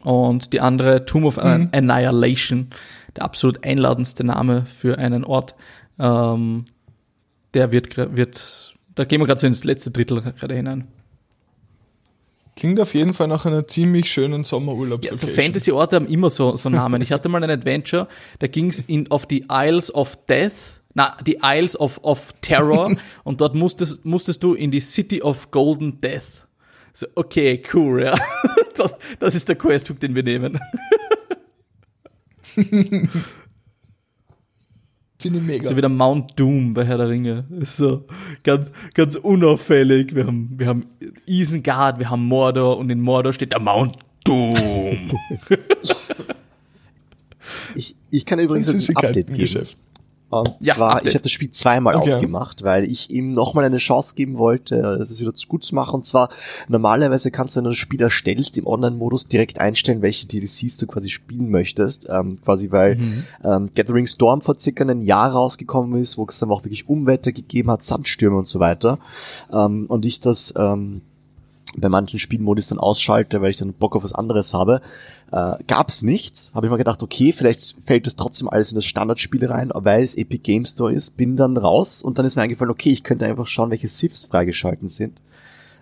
Und 0.00 0.52
die 0.52 0.60
andere 0.60 1.04
Tomb 1.04 1.26
of 1.26 1.36
mhm. 1.36 1.68
Annihilation, 1.72 2.68
der 3.16 3.24
absolut 3.24 3.64
einladendste 3.64 4.24
Name 4.24 4.66
für 4.66 4.98
einen 4.98 5.24
Ort, 5.24 5.54
ähm, 5.98 6.64
der 7.52 7.72
wird, 7.72 7.96
wird, 7.96 8.74
da 8.94 9.04
gehen 9.04 9.20
wir 9.20 9.26
gerade 9.26 9.40
so 9.40 9.46
ins 9.46 9.64
letzte 9.64 9.90
Drittel 9.90 10.20
gerade 10.20 10.54
hinein. 10.54 10.88
Klingt 12.56 12.78
auf 12.78 12.94
jeden 12.94 13.14
Fall 13.14 13.26
nach 13.26 13.46
einer 13.46 13.66
ziemlich 13.66 14.12
schönen 14.12 14.44
Sommerurlaubs. 14.44 15.04
Ja, 15.04 15.14
so 15.14 15.26
Fantasy-Orte 15.26 15.96
haben 15.96 16.06
immer 16.06 16.30
so, 16.30 16.54
so 16.54 16.68
Namen. 16.68 17.02
Ich 17.02 17.10
hatte 17.10 17.28
mal 17.28 17.42
ein 17.42 17.50
Adventure, 17.50 18.06
da 18.38 18.46
ging 18.46 18.68
es 18.68 18.84
auf 19.10 19.26
die 19.26 19.46
Isles 19.50 19.92
of 19.92 20.16
Death 20.26 20.80
na, 20.94 21.16
die 21.26 21.38
Isles 21.42 21.78
of, 21.78 21.98
of 22.02 22.32
Terror 22.40 22.96
und 23.24 23.40
dort 23.40 23.54
musstest, 23.54 24.04
musstest 24.04 24.42
du 24.42 24.54
in 24.54 24.70
die 24.70 24.80
City 24.80 25.20
of 25.22 25.50
Golden 25.50 26.00
Death. 26.00 26.46
So, 26.92 27.06
okay, 27.14 27.62
cool, 27.72 28.02
ja. 28.02 28.16
Das, 28.76 28.92
das 29.20 29.34
ist 29.36 29.48
der 29.48 29.54
Questhook, 29.54 30.00
den 30.00 30.16
wir 30.16 30.24
nehmen. 30.24 30.58
Finde 35.24 35.38
ich 35.38 35.44
mega. 35.44 35.68
So 35.68 35.76
wie 35.76 35.80
der 35.80 35.88
Mount 35.88 36.32
Doom 36.38 36.74
bei 36.74 36.84
Herr 36.84 36.98
der 36.98 37.08
Ringe. 37.08 37.44
Ist 37.60 37.76
so 37.76 38.04
ganz, 38.42 38.72
ganz 38.94 39.14
unauffällig. 39.14 40.12
Wir 40.16 40.26
haben, 40.26 40.50
wir 40.58 40.66
haben 40.66 40.86
Isengard, 41.24 42.00
wir 42.00 42.10
haben 42.10 42.26
Mordor 42.26 42.78
und 42.78 42.90
in 42.90 43.00
Mordor 43.00 43.32
steht 43.32 43.52
der 43.52 43.60
Mount 43.60 43.96
Doom. 44.24 45.12
ich, 47.76 47.94
ich 48.10 48.26
kann 48.26 48.40
übrigens 48.40 48.68
ein 48.68 48.96
Update 48.96 49.28
geben. 49.28 49.38
Geschäft. 49.38 49.78
Und 50.40 50.54
ja, 50.60 50.74
zwar, 50.74 50.96
Update. 50.96 51.08
ich 51.08 51.14
habe 51.14 51.22
das 51.22 51.32
Spiel 51.32 51.50
zweimal 51.50 51.96
okay. 51.96 52.14
aufgemacht, 52.14 52.62
weil 52.62 52.84
ich 52.84 53.10
ihm 53.10 53.32
nochmal 53.32 53.64
eine 53.64 53.78
Chance 53.78 54.14
geben 54.14 54.38
wollte, 54.38 54.96
das 54.98 55.20
wieder 55.20 55.32
gut 55.48 55.64
zu 55.64 55.74
machen. 55.74 55.94
Und 55.94 56.06
zwar, 56.06 56.28
normalerweise 56.68 57.30
kannst 57.30 57.54
du, 57.54 57.58
wenn 57.58 57.64
du 57.64 57.70
das 57.70 57.78
Spiel 57.78 58.00
erstellst, 58.00 58.58
im 58.58 58.66
Online-Modus 58.66 59.28
direkt 59.28 59.60
einstellen, 59.60 60.02
welche 60.02 60.26
DLCs 60.26 60.76
du 60.76 60.86
quasi 60.86 61.08
spielen 61.08 61.50
möchtest. 61.50 62.08
Ähm, 62.10 62.38
quasi, 62.44 62.70
weil 62.70 62.96
mhm. 62.96 63.24
ähm, 63.44 63.70
Gathering 63.74 64.06
Storm 64.06 64.40
vor 64.40 64.58
circa 64.58 64.84
einem 64.84 65.02
Jahr 65.02 65.32
rausgekommen 65.32 66.00
ist, 66.00 66.18
wo 66.18 66.26
es 66.28 66.38
dann 66.38 66.50
auch 66.50 66.64
wirklich 66.64 66.88
Umwetter 66.88 67.32
gegeben 67.32 67.70
hat, 67.70 67.82
Sandstürme 67.82 68.36
und 68.36 68.46
so 68.46 68.60
weiter. 68.60 68.98
Ähm, 69.52 69.86
und 69.88 70.04
ich 70.06 70.20
das... 70.20 70.54
Ähm, 70.56 71.02
bei 71.76 71.88
manchen 71.88 72.18
Spielmodis 72.18 72.68
dann 72.68 72.78
ausschalte, 72.78 73.42
weil 73.42 73.50
ich 73.50 73.56
dann 73.56 73.72
Bock 73.72 73.96
auf 73.96 74.04
was 74.04 74.12
anderes 74.12 74.54
habe. 74.54 74.80
Äh, 75.32 75.56
gab's 75.66 76.02
nicht. 76.02 76.50
Habe 76.54 76.66
ich 76.66 76.72
mir 76.72 76.78
gedacht, 76.78 77.02
okay, 77.02 77.32
vielleicht 77.32 77.76
fällt 77.84 78.06
das 78.06 78.16
trotzdem 78.16 78.48
alles 78.48 78.70
in 78.70 78.76
das 78.76 78.84
Standardspiel 78.84 79.44
rein, 79.46 79.70
weil 79.74 80.02
es 80.02 80.16
Epic 80.16 80.42
Game 80.42 80.66
Store 80.66 80.92
ist. 80.92 81.16
Bin 81.16 81.36
dann 81.36 81.56
raus 81.56 82.02
und 82.02 82.18
dann 82.18 82.26
ist 82.26 82.36
mir 82.36 82.42
eingefallen, 82.42 82.70
okay, 82.70 82.90
ich 82.90 83.04
könnte 83.04 83.26
einfach 83.26 83.46
schauen, 83.46 83.70
welche 83.70 83.88
Sifs 83.88 84.24
freigeschalten 84.24 84.88
sind. 84.88 85.20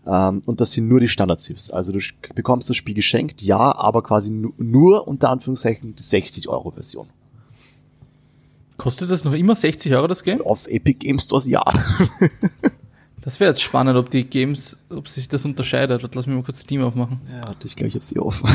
Ähm, 0.06 0.42
und 0.46 0.60
das 0.60 0.72
sind 0.72 0.88
nur 0.88 1.00
die 1.00 1.08
Standard-Sifs. 1.08 1.70
Also 1.70 1.92
du 1.92 2.00
bekommst 2.34 2.68
das 2.68 2.76
Spiel 2.76 2.94
geschenkt, 2.94 3.42
ja, 3.42 3.74
aber 3.76 4.02
quasi 4.02 4.30
nur 4.30 5.06
unter 5.06 5.30
Anführungszeichen 5.30 5.94
die 5.94 6.02
60 6.02 6.48
Euro 6.48 6.70
Version. 6.70 7.08
Kostet 8.78 9.10
das 9.10 9.24
noch 9.24 9.32
immer 9.32 9.54
60 9.54 9.94
Euro 9.94 10.08
das 10.08 10.24
Game? 10.24 10.40
Auf 10.40 10.66
Epic 10.66 10.98
Game 10.98 11.18
Stores 11.18 11.46
ja. 11.46 11.62
Das 13.22 13.38
wäre 13.38 13.50
jetzt 13.50 13.62
spannend, 13.62 13.96
ob 13.96 14.10
die 14.10 14.24
Games, 14.24 14.76
ob 14.90 15.06
sich 15.08 15.28
das 15.28 15.44
unterscheidet. 15.44 16.02
Lass 16.02 16.26
mich 16.26 16.36
mal 16.36 16.42
kurz 16.42 16.62
Steam 16.62 16.82
aufmachen. 16.82 17.20
Ja, 17.32 17.46
warte, 17.46 17.68
ich 17.68 17.76
glaube, 17.76 17.88
ich 17.88 17.94
habe 17.94 18.04
sie 18.04 18.18
offen. 18.18 18.48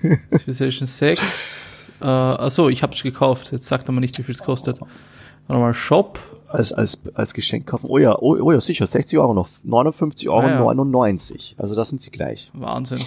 Civilization 0.30 0.86
6. 0.86 1.88
Äh, 2.00 2.04
achso, 2.06 2.70
ich 2.70 2.82
habe 2.82 2.94
es 2.94 3.02
gekauft. 3.02 3.52
Jetzt 3.52 3.66
sagt 3.66 3.88
er 3.88 3.92
mal 3.92 4.00
nicht, 4.00 4.16
wie 4.18 4.22
viel 4.22 4.34
es 4.34 4.42
kostet. 4.42 4.80
Warte 4.80 5.60
mal, 5.60 5.74
Shop. 5.74 6.18
Als, 6.48 6.72
als, 6.72 7.02
als 7.14 7.34
Geschenk 7.34 7.66
kaufen. 7.66 7.86
Oh 7.88 7.98
ja, 7.98 8.16
oh, 8.18 8.36
oh 8.40 8.52
ja, 8.52 8.60
sicher, 8.60 8.86
60 8.86 9.18
Euro 9.18 9.34
noch. 9.34 9.48
59 9.62 10.28
Euro 10.28 10.46
ah, 10.46 10.50
ja. 10.50 10.58
99. 10.58 11.56
Also 11.58 11.74
das 11.74 11.90
sind 11.90 12.00
sie 12.00 12.10
gleich. 12.10 12.50
Wahnsinn. 12.54 13.00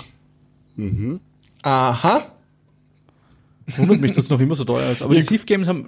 Mhm. 0.76 1.20
Aha. 1.64 2.22
Wundert 3.78 4.02
mich, 4.02 4.12
dass 4.14 4.26
es 4.26 4.30
noch 4.30 4.40
immer 4.40 4.56
so 4.56 4.64
teuer 4.64 4.92
ist. 4.92 5.02
Aber 5.02 5.16
die 5.16 5.22
Thief 5.22 5.48
Games 5.48 5.68
haben 5.68 5.88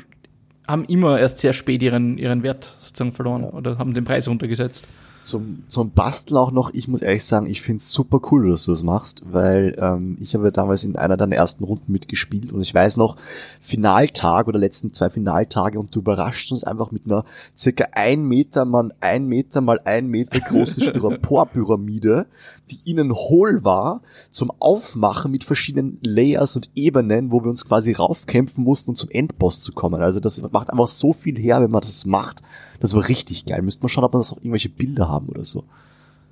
haben 0.68 0.86
immer 0.86 1.20
erst 1.20 1.40
sehr 1.40 1.54
spät 1.54 1.82
ihren, 1.82 2.18
ihren 2.18 2.44
Wert 2.44 2.76
sozusagen 2.80 3.12
verloren 3.12 3.44
ja. 3.44 3.50
oder 3.50 3.78
haben 3.78 3.94
den 3.94 4.04
Preis 4.04 4.28
runtergesetzt. 4.28 4.88
Zum, 5.28 5.64
zum 5.68 5.92
Basteln 5.92 6.38
auch 6.38 6.52
noch, 6.52 6.74
ich 6.74 6.88
muss 6.88 7.02
ehrlich 7.02 7.24
sagen, 7.24 7.46
ich 7.46 7.62
find's 7.62 7.92
super 7.92 8.20
cool, 8.32 8.50
dass 8.50 8.66
du 8.66 8.72
das 8.72 8.84
machst, 8.84 9.24
weil 9.30 9.78
ähm, 9.80 10.18
ich 10.22 10.34
habe 10.34 10.52
damals 10.52 10.84
in 10.84 10.96
einer 10.96 11.18
deiner 11.18 11.36
ersten 11.36 11.64
Runden 11.64 11.92
mitgespielt 11.92 12.52
und 12.52 12.62
ich 12.62 12.74
weiß 12.74 12.98
noch, 12.98 13.18
Finaltag 13.60 14.48
oder 14.48 14.58
letzten 14.58 14.94
zwei 14.94 15.10
Finaltage 15.10 15.80
und 15.80 15.94
du 15.94 16.00
überrascht 16.00 16.52
uns 16.52 16.64
einfach 16.64 16.92
mit 16.92 17.06
einer 17.06 17.26
circa 17.58 17.90
ein 17.92 18.24
Meter 18.24 18.66
mal 18.66 18.94
ein 19.02 19.28
Meter 19.28 19.62
mal 19.62 19.82
ein 19.84 20.08
Meter 20.08 20.40
großen 20.40 20.84
Styropor-Pyramide, 20.90 22.26
die 22.72 22.80
innen 22.90 23.14
hohl 23.14 23.64
war, 23.64 24.02
zum 24.30 24.52
Aufmachen 24.60 25.32
mit 25.32 25.44
verschiedenen 25.44 26.00
Layers 26.02 26.56
und 26.56 26.70
Ebenen, 26.76 27.32
wo 27.32 27.44
wir 27.44 27.50
uns 27.50 27.66
quasi 27.66 27.92
raufkämpfen 27.92 28.64
mussten, 28.64 28.92
um 28.92 28.96
zum 28.96 29.10
Endboss 29.10 29.60
zu 29.60 29.74
kommen. 29.74 30.02
Also 30.02 30.20
das 30.20 30.42
macht 30.42 30.70
einfach 30.70 30.88
so 30.88 31.14
viel 31.14 31.38
her, 31.38 31.62
wenn 31.62 31.72
man 31.72 31.82
das 31.82 32.06
macht. 32.06 32.42
Das 32.80 32.96
war 32.96 33.08
richtig 33.08 33.46
geil. 33.46 33.62
Müsste 33.62 33.82
man 33.82 33.90
schauen, 33.90 34.04
ob 34.04 34.14
man 34.14 34.22
das 34.22 34.32
auch 34.32 34.38
irgendwelche 34.38 34.70
Bilder 34.70 35.10
haben 35.10 35.17
oder 35.26 35.46
so. 35.46 35.64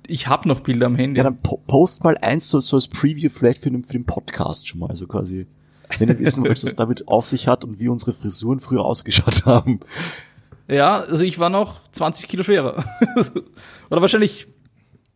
Ich 0.06 0.28
habe 0.28 0.48
noch 0.48 0.60
Bilder 0.60 0.86
am 0.86 0.96
Handy. 0.96 1.18
Ja, 1.18 1.24
dann 1.24 1.38
po 1.38 1.56
post 1.66 2.04
mal 2.04 2.16
eins 2.18 2.48
so, 2.48 2.60
so 2.60 2.76
als 2.76 2.86
Preview 2.86 3.28
vielleicht 3.28 3.62
für 3.62 3.70
den, 3.70 3.84
für 3.84 3.92
den 3.92 4.04
Podcast 4.04 4.68
schon 4.68 4.80
mal, 4.80 4.94
so 4.96 5.06
quasi. 5.06 5.46
Wenn 5.98 6.08
ihr 6.08 6.18
wissen 6.18 6.44
wollt, 6.44 6.62
was 6.62 6.76
damit 6.76 7.06
auf 7.08 7.26
sich 7.26 7.48
hat 7.48 7.64
und 7.64 7.78
wie 7.78 7.88
unsere 7.88 8.12
Frisuren 8.12 8.60
früher 8.60 8.84
ausgeschaut 8.84 9.46
haben. 9.46 9.80
Ja, 10.68 11.00
also 11.00 11.24
ich 11.24 11.38
war 11.38 11.48
noch 11.48 11.80
20 11.92 12.28
Kilo 12.28 12.42
schwerer. 12.42 12.84
Oder 13.90 14.00
wahrscheinlich 14.00 14.48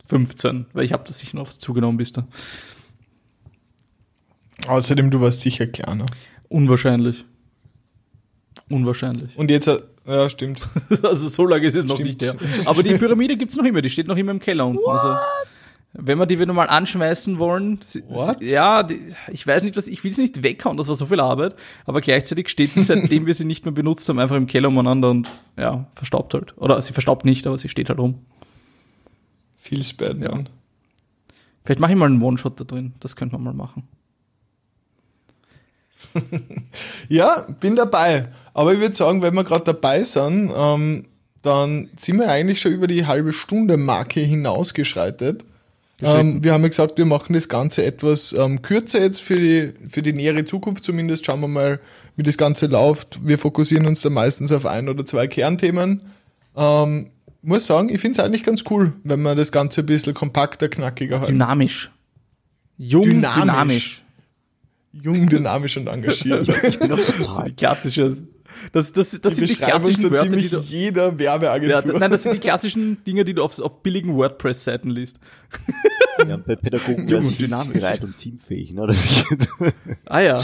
15, 0.04 0.66
weil 0.72 0.84
ich 0.84 0.92
habe 0.92 1.04
das 1.06 1.18
sicher 1.18 1.36
noch 1.36 1.48
zugenommen 1.48 1.96
bis 1.96 2.12
da. 2.12 2.26
Außerdem, 4.68 5.10
du 5.10 5.20
warst 5.20 5.40
sicher 5.40 5.66
kleiner. 5.66 6.06
Unwahrscheinlich. 6.48 7.24
Unwahrscheinlich. 8.68 9.36
Und 9.36 9.50
jetzt, 9.50 9.68
ja, 10.06 10.28
stimmt. 10.30 10.68
also 11.02 11.28
so 11.28 11.46
lange 11.46 11.66
ist 11.66 11.74
es 11.74 11.84
noch 11.84 11.96
Stimmt. 11.96 12.08
nicht 12.10 12.22
her. 12.22 12.34
Aber 12.66 12.82
die 12.82 12.94
Pyramide 12.96 13.36
gibt's 13.36 13.56
noch 13.56 13.64
immer, 13.64 13.82
die 13.82 13.90
steht 13.90 14.06
noch 14.08 14.16
immer 14.16 14.30
im 14.32 14.40
Keller 14.40 14.66
unten. 14.66 14.82
Also, 14.86 15.14
wenn 15.92 16.18
wir 16.18 16.26
die 16.26 16.38
wieder 16.38 16.52
mal 16.52 16.68
anschmeißen 16.68 17.38
wollen, 17.40 17.80
sie, 17.82 18.02
What? 18.08 18.38
sie- 18.38 18.46
ja, 18.46 18.82
die, 18.84 19.00
ich 19.32 19.44
weiß 19.46 19.62
nicht, 19.64 19.76
was, 19.76 19.88
ich 19.88 20.02
will 20.04 20.12
sie 20.12 20.22
nicht 20.22 20.42
weghauen, 20.42 20.76
das 20.76 20.86
war 20.88 20.94
so 20.94 21.04
viel 21.06 21.18
Arbeit, 21.20 21.56
aber 21.84 22.00
gleichzeitig 22.00 22.48
steht 22.48 22.72
sie, 22.72 22.82
seitdem 22.82 23.26
wir 23.26 23.34
sie 23.34 23.44
nicht 23.44 23.64
mehr 23.64 23.72
benutzt 23.72 24.08
haben, 24.08 24.18
einfach 24.20 24.36
im 24.36 24.46
Keller 24.46 24.68
umeinander 24.68 25.10
und 25.10 25.28
ja, 25.58 25.86
verstaubt 25.94 26.32
halt. 26.34 26.56
Oder 26.56 26.80
sie 26.80 26.92
verstaubt 26.92 27.24
nicht, 27.24 27.46
aber 27.46 27.58
sie 27.58 27.68
steht 27.68 27.88
halt 27.88 27.98
rum. 27.98 28.20
Feels 29.58 29.92
bad, 29.92 30.16
Ja. 30.18 30.44
Vielleicht 31.64 31.80
mache 31.80 31.92
ich 31.92 31.98
mal 31.98 32.06
einen 32.06 32.22
One-Shot 32.22 32.58
da 32.58 32.64
drin, 32.64 32.94
das 33.00 33.16
könnte 33.16 33.34
man 33.36 33.44
mal 33.44 33.52
machen. 33.54 33.86
Ja, 37.08 37.46
bin 37.60 37.76
dabei. 37.76 38.28
Aber 38.54 38.72
ich 38.72 38.80
würde 38.80 38.94
sagen, 38.94 39.22
wenn 39.22 39.34
wir 39.34 39.44
gerade 39.44 39.64
dabei 39.64 40.02
sind, 40.04 40.52
ähm, 40.54 41.04
dann 41.42 41.88
sind 41.96 42.18
wir 42.18 42.28
eigentlich 42.28 42.60
schon 42.60 42.72
über 42.72 42.86
die 42.86 43.06
halbe 43.06 43.32
Stunde 43.32 43.76
Marke 43.76 44.20
hinausgeschreitet. 44.20 45.44
Ähm, 46.02 46.42
wir 46.42 46.52
haben 46.52 46.62
ja 46.62 46.68
gesagt, 46.68 46.96
wir 46.96 47.04
machen 47.04 47.34
das 47.34 47.48
Ganze 47.48 47.84
etwas 47.84 48.32
ähm, 48.32 48.62
kürzer 48.62 49.00
jetzt 49.00 49.20
für 49.20 49.36
die, 49.36 49.72
für 49.88 50.02
die 50.02 50.12
nähere 50.12 50.44
Zukunft 50.44 50.84
zumindest. 50.84 51.26
Schauen 51.26 51.40
wir 51.40 51.48
mal, 51.48 51.80
wie 52.16 52.22
das 52.22 52.38
Ganze 52.38 52.66
läuft. 52.66 53.26
Wir 53.26 53.38
fokussieren 53.38 53.86
uns 53.86 54.00
da 54.00 54.10
meistens 54.10 54.52
auf 54.52 54.64
ein 54.66 54.88
oder 54.88 55.04
zwei 55.04 55.26
Kernthemen. 55.26 56.02
Ähm, 56.56 57.10
muss 57.42 57.66
sagen, 57.66 57.88
ich 57.90 58.00
finde 58.00 58.18
es 58.18 58.24
eigentlich 58.24 58.44
ganz 58.44 58.64
cool, 58.70 58.94
wenn 59.04 59.22
wir 59.22 59.34
das 59.34 59.52
Ganze 59.52 59.82
ein 59.82 59.86
bisschen 59.86 60.14
kompakter, 60.14 60.68
knackiger 60.68 61.20
halten. 61.20 61.32
Dynamisch. 61.32 61.90
Jung, 62.76 63.04
Dynamisch. 63.04 63.40
dynamisch. 63.40 64.04
Jung, 64.92 65.28
dynamisch 65.28 65.76
und 65.76 65.86
engagiert. 65.86 66.48
Ich 66.64 66.78
bin 66.78 66.92
auch 66.92 66.96
Die 67.18 67.22
total. 67.24 67.52
klassische, 67.52 68.16
das, 68.72 68.92
das, 68.92 69.18
das 69.20 69.34
Die 69.36 69.46
sind 69.46 69.50
die 69.50 69.56
klassischen 69.56 70.02
so 70.02 70.10
Wörter, 70.10 70.36
die 70.36 70.48
du, 70.48 70.58
jeder 70.60 71.18
Werbeagentur. 71.18 71.92
ja, 71.92 71.98
nein, 71.98 72.10
das 72.10 72.24
sind 72.24 72.34
die 72.34 72.40
klassischen 72.40 73.02
Dinge, 73.04 73.24
die 73.24 73.34
du 73.34 73.42
auf, 73.42 73.58
auf 73.60 73.82
billigen 73.82 74.14
WordPress-Seiten 74.16 74.90
liest. 74.90 75.18
Ja, 76.28 76.36
bei 76.36 76.54
Pädagogen 76.54 77.08
Jung 77.08 77.22
wäre 77.22 77.26
und 77.28 77.40
dynamisch. 77.40 77.72
bereit 77.72 78.04
und 78.04 78.14
teamfähig, 78.18 78.74
ne? 78.74 78.94
Ah 80.04 80.20
ja. 80.20 80.42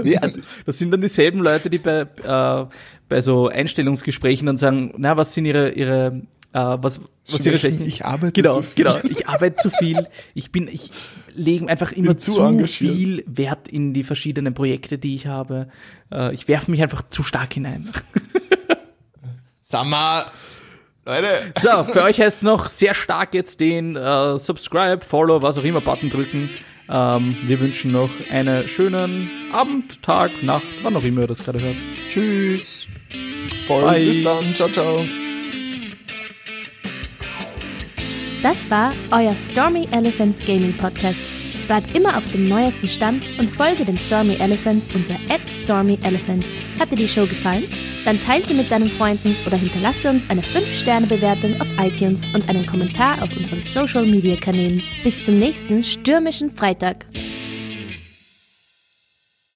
nee, 0.00 0.16
also, 0.16 0.40
Das 0.66 0.78
sind 0.78 0.92
dann 0.92 1.00
dieselben 1.00 1.40
Leute, 1.40 1.68
die 1.68 1.78
bei, 1.78 2.02
äh, 2.02 2.66
bei 3.08 3.20
so 3.20 3.48
Einstellungsgesprächen 3.48 4.46
dann 4.46 4.56
sagen, 4.56 4.94
na, 4.98 5.16
was 5.16 5.34
sind 5.34 5.46
ihre, 5.46 5.70
ihre, 5.72 6.22
äh, 6.52 6.60
was, 6.80 7.00
was 7.28 7.44
ihre 7.44 7.58
Schwächen? 7.58 7.78
Schwächen? 7.78 7.86
Ich 7.88 8.04
arbeite 8.04 8.32
genau, 8.40 8.52
zu 8.52 8.62
viel. 8.62 8.84
Genau, 8.84 8.98
ich 9.10 9.26
arbeite 9.28 9.56
zu 9.56 9.70
viel. 9.70 10.06
Ich 10.34 10.52
bin, 10.52 10.68
ich 10.68 10.92
lege 11.36 11.68
einfach 11.68 11.92
immer 11.92 12.16
zu 12.16 12.32
zu, 12.32 12.64
viel 12.66 13.24
Wert 13.26 13.68
in 13.68 13.92
die 13.92 14.02
verschiedenen 14.02 14.54
Projekte, 14.54 14.98
die 14.98 15.14
ich 15.14 15.26
habe. 15.26 15.68
Äh, 16.12 16.34
ich 16.34 16.48
werfe 16.48 16.70
mich 16.70 16.82
einfach 16.82 17.02
zu 17.08 17.22
stark 17.22 17.54
hinein. 17.54 17.90
Sag 19.64 19.86
mal, 19.86 20.24
Leute, 21.04 21.28
So, 21.58 21.84
für 21.84 22.02
euch 22.02 22.20
heißt 22.20 22.38
es 22.38 22.42
noch 22.42 22.68
sehr 22.68 22.92
stark 22.92 23.32
jetzt 23.32 23.60
den 23.60 23.94
äh, 23.94 24.38
Subscribe, 24.38 25.04
Follow, 25.04 25.40
was 25.40 25.56
auch 25.56 25.64
immer 25.64 25.80
Button 25.80 26.10
drücken. 26.10 26.50
Ähm, 26.88 27.36
wir 27.46 27.60
wünschen 27.60 27.92
noch 27.92 28.10
einen 28.30 28.68
schönen 28.68 29.30
Abend, 29.52 30.02
Tag, 30.02 30.42
Nacht, 30.42 30.66
wann 30.82 30.96
auch 30.96 31.04
immer 31.04 31.22
ihr 31.22 31.26
das 31.28 31.44
gerade 31.44 31.60
hört. 31.60 31.76
tschüss. 32.12 32.86
voll, 33.66 33.82
Bye. 33.82 34.06
bis 34.06 34.22
dann, 34.22 34.54
ciao, 34.54 34.68
ciao. 34.68 35.04
Das 38.42 38.70
war 38.70 38.92
euer 39.10 39.34
Stormy 39.34 39.88
Elephants 39.90 40.38
Gaming 40.46 40.74
Podcast. 40.74 41.18
Bleibt 41.66 41.96
immer 41.96 42.16
auf 42.16 42.22
dem 42.32 42.48
neuesten 42.48 42.86
Stand 42.86 43.22
und 43.38 43.50
folge 43.50 43.84
den 43.84 43.98
Stormy 43.98 44.34
Elephants 44.34 44.86
unter 44.94 45.16
@stormyelephants. 45.64 46.46
Hat 46.78 46.90
dir 46.92 46.96
die 46.96 47.08
Show 47.08 47.26
gefallen? 47.26 47.64
Dann 48.04 48.20
teile 48.20 48.44
sie 48.44 48.54
mit 48.54 48.70
deinen 48.70 48.88
Freunden 48.88 49.34
oder 49.46 49.56
hinterlasse 49.56 50.10
uns 50.10 50.22
eine 50.30 50.42
5-Sterne-Bewertung 50.42 51.60
auf 51.60 51.66
iTunes 51.80 52.22
und 52.34 52.48
einen 52.48 52.64
Kommentar 52.66 53.20
auf 53.20 53.36
unseren 53.36 53.62
Social-Media-Kanälen. 53.62 54.80
Bis 55.02 55.24
zum 55.24 55.40
nächsten 55.40 55.82
stürmischen 55.82 56.50
Freitag. 56.50 57.06